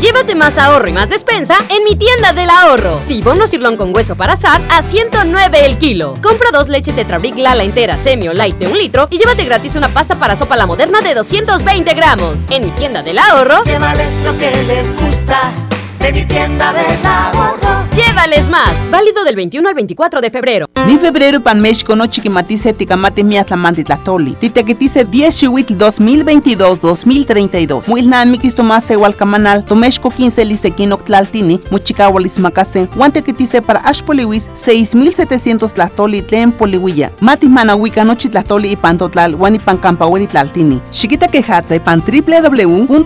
Llévate 0.00 0.34
más 0.34 0.58
ahorro 0.58 0.88
y 0.88 0.92
más 0.92 1.10
despensa 1.10 1.56
en 1.68 1.84
mi 1.84 1.94
tienda 1.94 2.32
del 2.32 2.50
ahorro. 2.50 3.00
Tibono 3.06 3.46
sirlón 3.46 3.76
con 3.76 3.94
hueso 3.94 4.16
para 4.16 4.32
asar 4.32 4.60
a 4.68 4.82
109 4.82 5.64
el 5.64 5.78
kilo. 5.78 6.14
Compra 6.20 6.50
dos 6.52 6.68
leche 6.68 6.92
Tetrabric 6.92 7.36
Lala 7.36 7.62
entera 7.62 7.98
semi 7.98 8.26
o 8.26 8.32
light 8.32 8.56
de 8.56 8.66
un 8.66 8.76
litro 8.76 9.06
y 9.10 9.18
llévate 9.18 9.44
gratis 9.44 9.76
una 9.76 9.90
pasta 9.90 10.16
para 10.16 10.34
sopa 10.34 10.56
la 10.56 10.66
moderna 10.66 11.00
de 11.00 11.14
220 11.14 11.94
gramos. 11.94 12.40
En 12.50 12.64
mi 12.64 12.70
tienda 12.72 13.02
del 13.02 13.18
ahorro. 13.18 13.62
Llévales 13.62 14.12
lo 14.24 14.36
que 14.38 14.50
les 14.64 14.92
gusta 15.00 15.38
de 16.00 16.12
mi 16.12 16.24
tienda 16.24 16.72
del 16.72 17.06
ahorro. 17.06 17.79
Llévales 18.06 18.48
más. 18.48 18.70
Válido 18.90 19.24
del 19.24 19.36
21 19.36 19.68
al 19.68 19.74
24 19.74 20.22
de 20.22 20.30
febrero. 20.30 20.64
Ni 20.86 20.96
febrero 20.96 21.42
pan 21.42 21.60
México 21.60 21.94
no 21.94 22.06
chiquimatice 22.06 22.72
ticamate 22.72 23.22
mi 23.22 23.36
atlamante 23.36 23.84
tlatoli. 23.84 24.32
Titequetice 24.32 25.04
10 25.04 25.36
chihuitl 25.36 25.74
2022-2032. 25.74 27.88
Muilnan 27.88 28.30
mikis 28.30 28.54
tomase 28.54 28.96
hualcamanal. 28.96 29.66
Tomexco 29.66 30.08
15 30.10 30.46
lisequino 30.46 30.96
tlaltini. 30.96 31.60
Muchicahualis 31.70 32.38
macase. 32.38 32.88
Guantequetice 32.96 33.60
para 33.60 33.80
ashpoliwis 33.80 34.48
6700 34.54 35.74
tlatoli 35.74 36.22
tlen 36.22 36.52
polihuilla. 36.52 37.10
Matis 37.20 37.50
manahuica 37.50 38.02
no 38.04 38.14
chitlatoli 38.14 38.72
y 38.72 38.76
pantotlal. 38.76 39.36
Guanipan 39.36 39.76
campahueri 39.76 40.26
tlaltini. 40.26 40.80
Chiquita 40.90 41.28
quejatza 41.28 41.78
pan 41.80 42.02
www.go.mx 42.06 42.96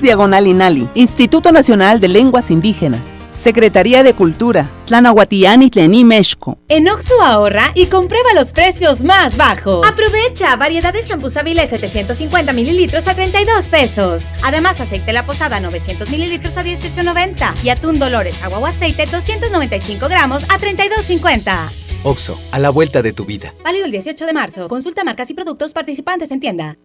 diagonal 0.00 0.46
inali. 0.46 0.88
Instituto 0.94 1.52
Nacional 1.52 2.00
de 2.00 2.08
Lenguas 2.08 2.50
Indígenas. 2.50 3.23
Secretaría 3.34 4.02
de 4.02 4.14
Cultura, 4.14 4.68
Tlanahuatiani 4.86 5.68
Tlení 5.68 6.04
Mexco. 6.04 6.58
En 6.68 6.88
Oxo 6.88 7.20
ahorra 7.22 7.72
y 7.74 7.86
comprueba 7.86 8.32
los 8.34 8.52
precios 8.52 9.02
más 9.02 9.36
bajos. 9.36 9.86
Aprovecha 9.86 10.56
variedad 10.56 10.92
de 10.92 11.02
champú 11.02 11.28
Savile 11.28 11.66
750 11.68 12.52
mililitros 12.52 13.06
a 13.08 13.14
32 13.14 13.68
pesos. 13.68 14.24
Además, 14.42 14.80
aceite 14.80 15.12
La 15.12 15.26
Posada 15.26 15.60
900 15.60 16.08
mililitros 16.08 16.56
a 16.56 16.64
18.90 16.64 17.64
y 17.64 17.68
atún 17.68 17.98
Dolores 17.98 18.42
agua 18.42 18.58
o 18.58 18.66
aceite 18.66 19.06
295 19.06 20.08
gramos 20.08 20.44
a 20.44 20.58
32.50. 20.58 21.70
Oxo, 22.04 22.38
a 22.52 22.58
la 22.58 22.70
vuelta 22.70 23.02
de 23.02 23.12
tu 23.12 23.24
vida. 23.24 23.54
Válido 23.64 23.86
el 23.86 23.90
18 23.90 24.26
de 24.26 24.32
marzo. 24.32 24.68
Consulta 24.68 25.04
marcas 25.04 25.30
y 25.30 25.34
productos 25.34 25.72
participantes 25.72 26.30
en 26.30 26.40
tienda. 26.40 26.76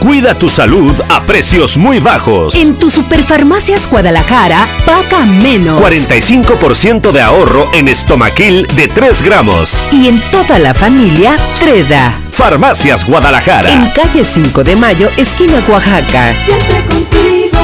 Cuida 0.00 0.34
tu 0.34 0.48
salud 0.48 0.94
a 1.08 1.22
precios 1.22 1.76
muy 1.76 1.98
bajos. 1.98 2.54
En 2.54 2.76
tu 2.76 2.88
Superfarmacias 2.88 3.90
Guadalajara, 3.90 4.64
paga 4.86 5.24
menos. 5.24 5.80
45% 5.80 7.10
de 7.10 7.20
ahorro 7.20 7.68
en 7.74 7.88
estomaquil 7.88 8.66
de 8.76 8.86
3 8.86 9.22
gramos. 9.22 9.82
Y 9.90 10.06
en 10.06 10.20
toda 10.30 10.60
la 10.60 10.72
familia, 10.72 11.36
Treda. 11.58 12.14
Farmacias 12.30 13.04
Guadalajara. 13.06 13.72
En 13.72 13.90
calle 13.90 14.24
5 14.24 14.62
de 14.62 14.76
Mayo, 14.76 15.10
esquina 15.16 15.62
Oaxaca. 15.68 16.32
Siempre 16.44 16.84
contigo. 16.84 17.58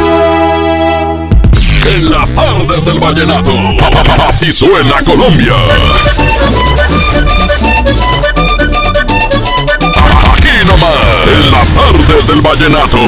En 1.96 2.10
las 2.10 2.32
tardes 2.32 2.84
del 2.84 2.98
vallenato. 2.98 3.52
Así 4.26 4.52
suena 4.52 5.00
Colombia. 5.04 5.54
En 11.34 11.50
las 11.50 11.68
tardes 11.70 12.26
del 12.28 12.40
vallenato. 12.40 12.98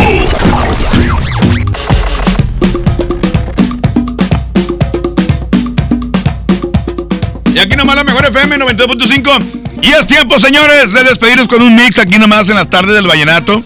Y 7.55 7.59
aquí 7.59 7.77
nomás 7.77 7.97
la 7.97 8.05
mejor 8.05 8.25
FM 8.27 8.59
92.5. 8.59 9.81
Y 9.83 9.93
es 9.93 10.07
tiempo, 10.07 10.41
señores, 10.41 10.93
de 10.93 11.05
despedirnos 11.05 11.47
con 11.47 11.63
un 11.63 11.75
mix 11.75 11.99
aquí 11.99 12.19
nomás 12.19 12.49
en 12.49 12.57
las 12.57 12.69
tardes 12.69 12.95
del 12.95 13.07
vallenato. 13.07 13.63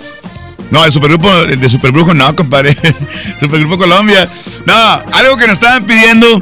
No, 0.71 0.85
el 0.85 0.93
supergrupo 0.93 1.33
de 1.47 1.71
Superbrujo 1.71 2.13
no, 2.13 2.37
compadre. 2.37 2.77
Supergrupo 3.41 3.79
Colombia. 3.79 4.29
No, 4.67 5.03
algo 5.13 5.37
que 5.39 5.47
nos 5.47 5.55
estaban 5.55 5.87
pidiendo. 5.87 6.41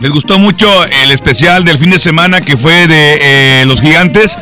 Les 0.00 0.10
gustó 0.10 0.38
mucho 0.38 0.84
el 0.84 1.10
especial 1.10 1.64
del 1.64 1.76
fin 1.76 1.90
de 1.90 1.98
semana 1.98 2.40
que 2.40 2.56
fue 2.56 2.86
de 2.86 3.18
eh, 3.20 3.66
los 3.66 3.80
gigantes. 3.80 4.38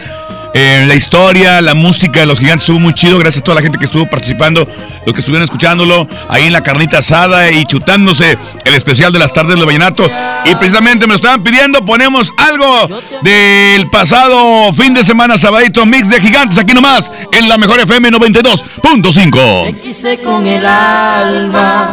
Eh, 0.54 0.84
la 0.86 0.94
historia, 0.94 1.60
la 1.60 1.74
música 1.74 2.20
de 2.20 2.26
los 2.26 2.38
gigantes 2.38 2.62
estuvo 2.62 2.80
muy 2.80 2.94
chido. 2.94 3.18
Gracias 3.18 3.42
a 3.42 3.44
toda 3.44 3.56
la 3.56 3.62
gente 3.62 3.78
que 3.78 3.84
estuvo 3.84 4.08
participando, 4.08 4.66
los 5.04 5.14
que 5.14 5.20
estuvieron 5.20 5.44
escuchándolo 5.44 6.08
ahí 6.28 6.44
en 6.44 6.52
la 6.52 6.62
carnita 6.62 6.98
asada 6.98 7.50
y 7.50 7.64
chutándose 7.64 8.38
el 8.64 8.74
especial 8.74 9.12
de 9.12 9.18
las 9.18 9.32
tardes 9.32 9.56
del 9.56 9.66
vallenato. 9.66 10.10
Y 10.44 10.54
precisamente 10.54 11.06
me 11.06 11.12
lo 11.12 11.16
estaban 11.16 11.42
pidiendo, 11.42 11.84
ponemos 11.84 12.32
algo 12.38 12.88
del 13.22 13.88
pasado 13.90 14.72
fin 14.72 14.94
de 14.94 15.04
semana, 15.04 15.38
sabadito 15.38 15.84
mix 15.84 16.08
de 16.08 16.20
gigantes, 16.20 16.58
aquí 16.58 16.72
nomás, 16.74 17.10
en 17.32 17.48
la 17.48 17.58
mejor 17.58 17.80
FM 17.80 18.10
92.5. 18.10 19.66
Te 19.66 19.80
quise 19.80 20.18
con 20.18 20.46
el 20.46 20.64
alma, 20.64 21.92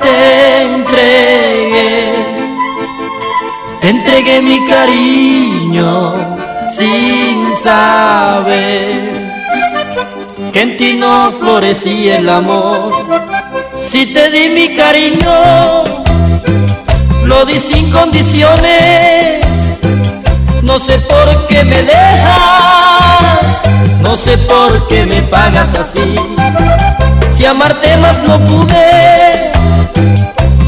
te 0.00 0.62
entregué, 0.62 2.14
te 3.80 3.88
entregué 3.90 4.42
mi 4.42 4.66
cariño 4.66 6.14
saber 7.64 9.00
que 10.52 10.60
en 10.60 10.76
ti 10.76 10.92
no 10.92 11.32
florecía 11.32 12.18
el 12.18 12.28
amor. 12.28 12.92
Si 13.90 14.12
te 14.12 14.30
di 14.30 14.50
mi 14.50 14.76
cariño, 14.76 15.82
lo 17.24 17.44
di 17.46 17.58
sin 17.58 17.90
condiciones. 17.90 19.46
No 20.62 20.78
sé 20.78 20.98
por 20.98 21.46
qué 21.46 21.64
me 21.64 21.82
dejas, 21.82 23.46
no 24.02 24.16
sé 24.16 24.36
por 24.38 24.86
qué 24.88 25.06
me 25.06 25.22
pagas 25.22 25.74
así. 25.74 26.16
Si 27.34 27.46
amarte 27.46 27.96
más 27.96 28.22
no 28.22 28.38
pude, 28.40 29.52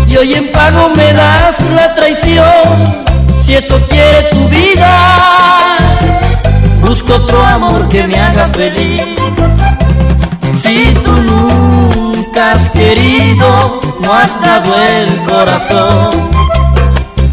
y 0.09 0.17
hoy 0.17 0.35
en 0.35 0.51
pago 0.51 0.89
me 0.97 1.13
das 1.13 1.61
la 1.75 1.95
traición. 1.95 3.07
Si 3.45 3.55
eso 3.55 3.79
quiere 3.89 4.23
tu 4.31 4.49
vida, 4.49 5.66
busco 6.87 7.15
otro 7.15 7.45
amor 7.45 7.89
que 7.89 8.07
me 8.07 8.17
haga 8.19 8.47
feliz. 8.55 9.03
Si 10.63 10.95
tú 11.05 11.13
nunca 11.13 12.53
has 12.53 12.69
querido, 12.69 13.81
no 14.05 14.13
has 14.13 14.41
dado 14.41 14.75
el 14.83 15.17
corazón. 15.25 16.31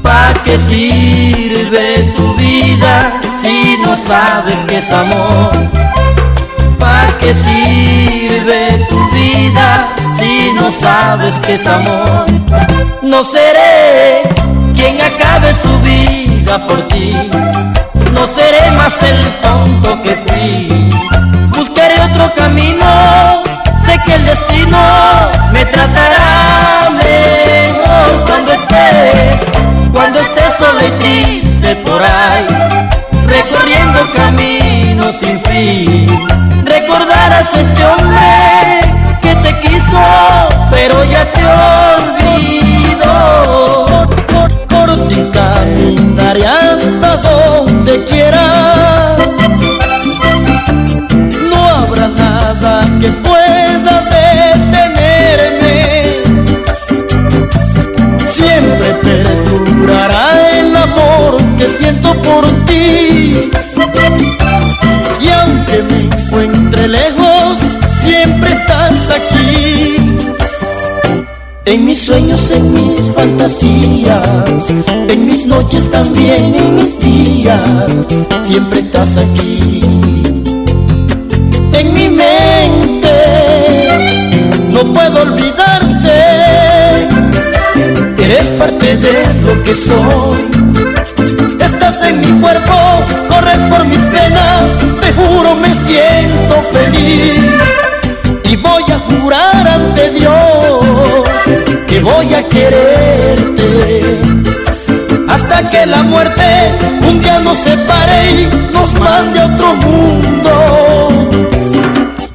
¿Para 0.02 0.34
qué 0.44 0.58
sirve 0.58 2.12
tu 2.16 2.34
vida 2.36 3.20
si 3.42 3.78
no 3.78 3.96
sabes 3.96 4.60
que 4.64 4.78
es 4.78 4.92
amor? 4.92 5.52
¿Para 6.80 7.18
qué 7.20 7.34
sirve 7.34 8.86
tu 8.90 9.00
vida 9.12 9.94
si 10.18 10.52
no 10.60 10.72
sabes 10.72 11.40
que 11.40 11.54
es 11.54 11.66
amor? 11.68 12.26
No 13.02 13.24
seré 13.24 14.24
quien 14.76 15.00
acabe 15.02 15.54
su 15.62 15.80
vida 15.80 16.66
por 16.68 16.88
ti. 16.88 17.16
No 18.14 18.28
seré 18.28 18.72
más 18.72 18.96
el 19.04 19.20
tonto 19.42 20.02
que 20.04 20.16
fui. 20.28 20.68
Buscaré 21.58 22.00
otro 22.02 22.32
camino. 22.36 23.44
Sé 23.86 24.00
que 24.06 24.14
el 24.16 24.26
destino 24.26 24.78
me 25.52 25.66
tratará 25.66 26.90
mejor 26.92 28.26
cuando 28.26 28.54
estés, 28.54 29.42
cuando 29.94 30.20
estés 30.20 30.54
solo 30.58 30.80
y 30.88 30.92
triste 31.00 31.76
por 31.78 32.02
ahí, 32.02 32.48
recorriendo 33.28 34.00
caminos 34.16 35.16
sin 35.18 35.42
fin. 35.42 36.13
En 71.74 71.86
mis 71.86 71.98
sueños, 71.98 72.52
en 72.52 72.72
mis 72.72 73.12
fantasías, 73.16 74.30
en 75.10 75.26
mis 75.26 75.48
noches 75.48 75.90
también, 75.90 76.54
en 76.54 76.76
mis 76.76 77.00
días, 77.00 77.68
siempre 78.44 78.82
estás 78.82 79.18
aquí. 79.18 79.80
En 81.74 81.94
mi 81.96 82.10
mente 82.10 83.16
no 84.70 84.94
puedo 84.94 85.24
olvidarte, 85.24 87.08
eres 88.24 88.50
parte 88.60 88.96
de 88.96 89.26
lo 89.44 89.64
que 89.64 89.74
soy. 89.74 90.46
Estás 91.60 92.04
en 92.04 92.22
mi 92.22 92.40
cuerpo, 92.40 92.76
corres 93.30 93.58
por 93.72 93.88
mis 93.88 93.98
penas, 93.98 94.43
que 105.72 105.86
la 105.86 106.04
muerte 106.04 106.44
un 107.08 107.22
día 107.22 107.40
nos 107.40 107.58
separe 107.58 108.32
y 108.32 108.50
nos 108.74 108.94
mande 109.00 109.40
a 109.40 109.46
otro 109.46 109.76
mundo. 109.76 111.08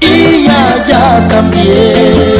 Y 0.00 0.46
allá 0.46 1.28
también 1.28 2.37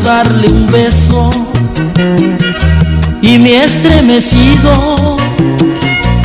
darle 0.00 0.48
un 0.48 0.66
beso 0.66 1.30
y 3.20 3.38
me 3.38 3.50
he 3.50 3.64
estremecido. 3.64 5.16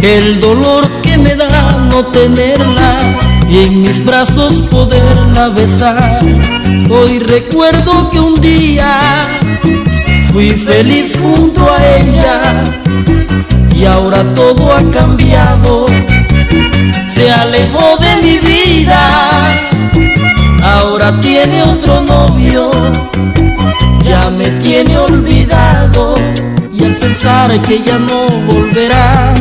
El 0.02 0.40
dolor 0.40 0.88
que 1.02 1.18
me 1.18 1.36
da 1.36 1.88
no 1.92 2.06
tenerla 2.06 3.00
y 3.50 3.66
en 3.66 3.82
mis 3.82 4.04
brazos 4.04 4.62
poderla 4.70 5.50
besar. 5.50 6.20
Hoy 6.90 7.20
recuerdo 7.20 8.10
que 8.12 8.20
un 8.20 8.36
día 8.36 9.22
fui 10.32 10.50
feliz 10.52 11.18
junto 11.20 11.70
a 11.72 11.78
ella 11.98 12.64
y 13.76 13.86
ahora 13.86 14.24
todo 14.34 14.74
ha 14.74 14.92
cambiado. 14.92 15.86
Se 17.10 17.32
alejó 17.32 17.98
de 17.98 18.16
mi 18.24 18.38
vida, 18.38 19.50
ahora 20.62 21.20
tiene 21.20 21.64
otro 21.64 22.02
novio, 22.02 22.70
ya 24.08 24.30
me 24.30 24.46
tiene 24.62 24.98
olvidado. 24.98 26.16
Y 26.74 26.84
al 26.84 26.96
pensar 26.98 27.60
que 27.62 27.82
ya 27.82 27.98
no 27.98 28.28
volverá 28.46 29.34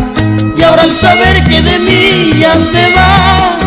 y 0.56 0.62
ahora 0.62 0.84
al 0.84 0.94
saber 0.94 1.44
que 1.44 1.60
de 1.60 1.78
mí 1.80 2.40
ya 2.40 2.54
se 2.54 2.92
va, 2.96 3.58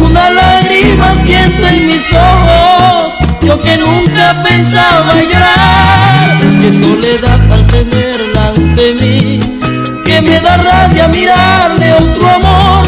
una 0.00 0.30
lágrima 0.30 1.12
siento 1.24 1.66
en 1.66 1.86
mis 1.86 2.12
ojos, 2.12 3.14
yo 3.42 3.60
que 3.60 3.76
nunca 3.78 4.40
pensaba 4.44 5.12
llorar, 5.14 6.38
qué 6.60 6.72
soledad 6.72 7.52
al 7.52 7.66
tenerla 7.66 8.52
ante 8.56 8.94
mí, 9.00 9.40
que 10.04 10.22
me 10.22 10.40
da 10.40 10.56
rabia 10.56 11.08
mirarle 11.08 11.94
otro 11.94 12.28
amor, 12.28 12.84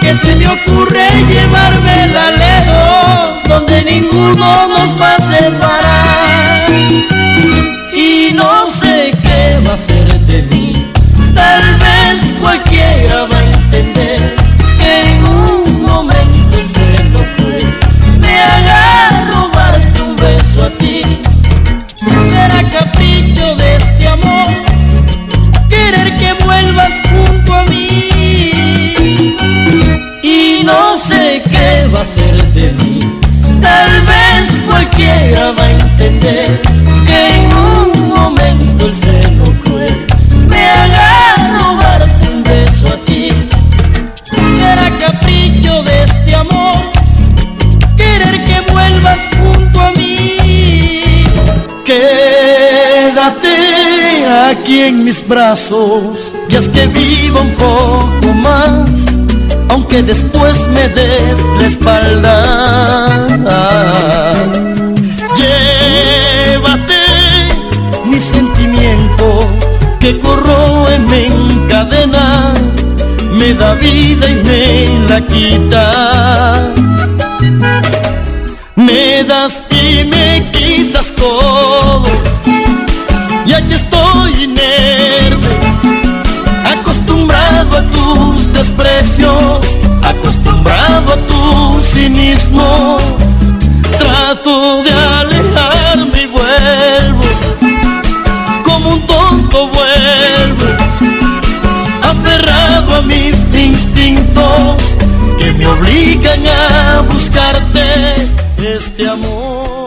que 0.00 0.14
se 0.14 0.36
me 0.36 0.46
ocurre 0.46 1.08
llevármela 1.26 2.30
lejos, 2.32 3.44
donde 3.48 3.82
ninguno 3.82 4.68
nos 4.68 5.00
va 5.00 5.14
a 5.14 5.20
separar, 5.20 5.83
Tal 33.62 33.90
vez 34.02 34.60
cualquiera 34.68 35.52
va 35.52 35.64
a 35.64 35.70
entender 35.70 36.60
que 37.06 37.18
en 37.36 37.44
un 37.56 38.08
momento 38.08 38.88
el 38.88 38.94
seno 38.94 39.44
cruel 39.64 40.06
me 40.46 40.68
haga 40.68 41.58
robarte 41.58 42.28
un 42.30 42.42
beso 42.42 42.88
a 42.88 42.96
ti. 43.06 43.30
Era 44.60 44.98
capricho 44.98 45.82
de 45.82 46.04
este 46.04 46.34
amor, 46.36 46.76
querer 47.96 48.44
que 48.44 48.60
vuelvas 48.70 49.20
junto 49.40 49.80
a 49.80 49.90
mí. 49.92 51.24
Quédate 51.86 53.56
aquí 54.50 54.82
en 54.82 55.04
mis 55.04 55.26
brazos, 55.26 56.32
ya 56.50 56.58
es 56.58 56.68
que 56.68 56.86
vivo 56.86 57.40
un 57.40 57.50
poco 57.54 58.32
más 58.34 59.03
aunque 59.68 60.02
después 60.02 60.66
me 60.68 60.88
des 60.88 61.40
la 61.58 61.66
espalda. 61.66 63.26
Llévate 65.38 67.02
mi 68.04 68.20
sentimiento 68.20 69.48
que 70.00 70.18
corro 70.20 70.88
en 70.90 71.06
me 71.06 71.26
encadena, 71.26 72.54
me 73.32 73.54
da 73.54 73.74
vida 73.74 74.28
y 74.28 74.34
me 74.48 75.08
la 75.08 75.20
quita. 75.26 76.83
Este 108.64 109.08
amor. 109.08 109.84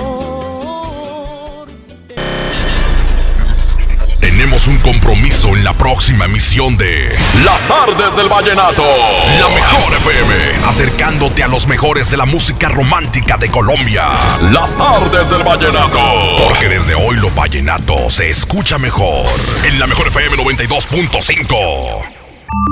Tenemos 4.19 4.67
un 4.67 4.78
compromiso 4.80 5.49
en 5.49 5.63
la 5.63 5.73
próxima 5.73 6.25
emisión 6.25 6.78
de 6.78 7.09
Las 7.43 7.67
Tardes 7.67 8.15
del 8.15 8.30
Vallenato. 8.30 8.84
La 9.39 9.49
mejor 9.49 9.93
FM, 9.93 10.67
acercándote 10.67 11.43
a 11.43 11.47
los 11.47 11.65
mejores 11.65 12.11
de 12.11 12.17
la 12.17 12.25
música 12.25 12.69
romántica 12.69 13.38
de 13.38 13.49
Colombia. 13.49 14.09
Las 14.51 14.75
Tardes 14.78 15.30
del 15.30 15.43
Vallenato. 15.43 15.99
Porque 16.47 16.69
desde 16.69 16.93
hoy 16.93 17.17
lo 17.17 17.32
vallenato 17.32 18.09
se 18.09 18.30
escucha 18.30 18.78
mejor. 18.78 19.25
En 19.65 19.80
la 19.80 19.88
mejor 19.88 20.07
FM 20.07 20.38
92.5. 20.38 22.17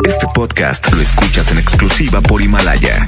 Este 0.08 0.28
podcast 0.34 0.92
lo 0.92 1.02
escuchas 1.02 1.52
en 1.52 1.58
exclusiva 1.58 2.22
por 2.22 2.42
Himalaya. 2.42 3.08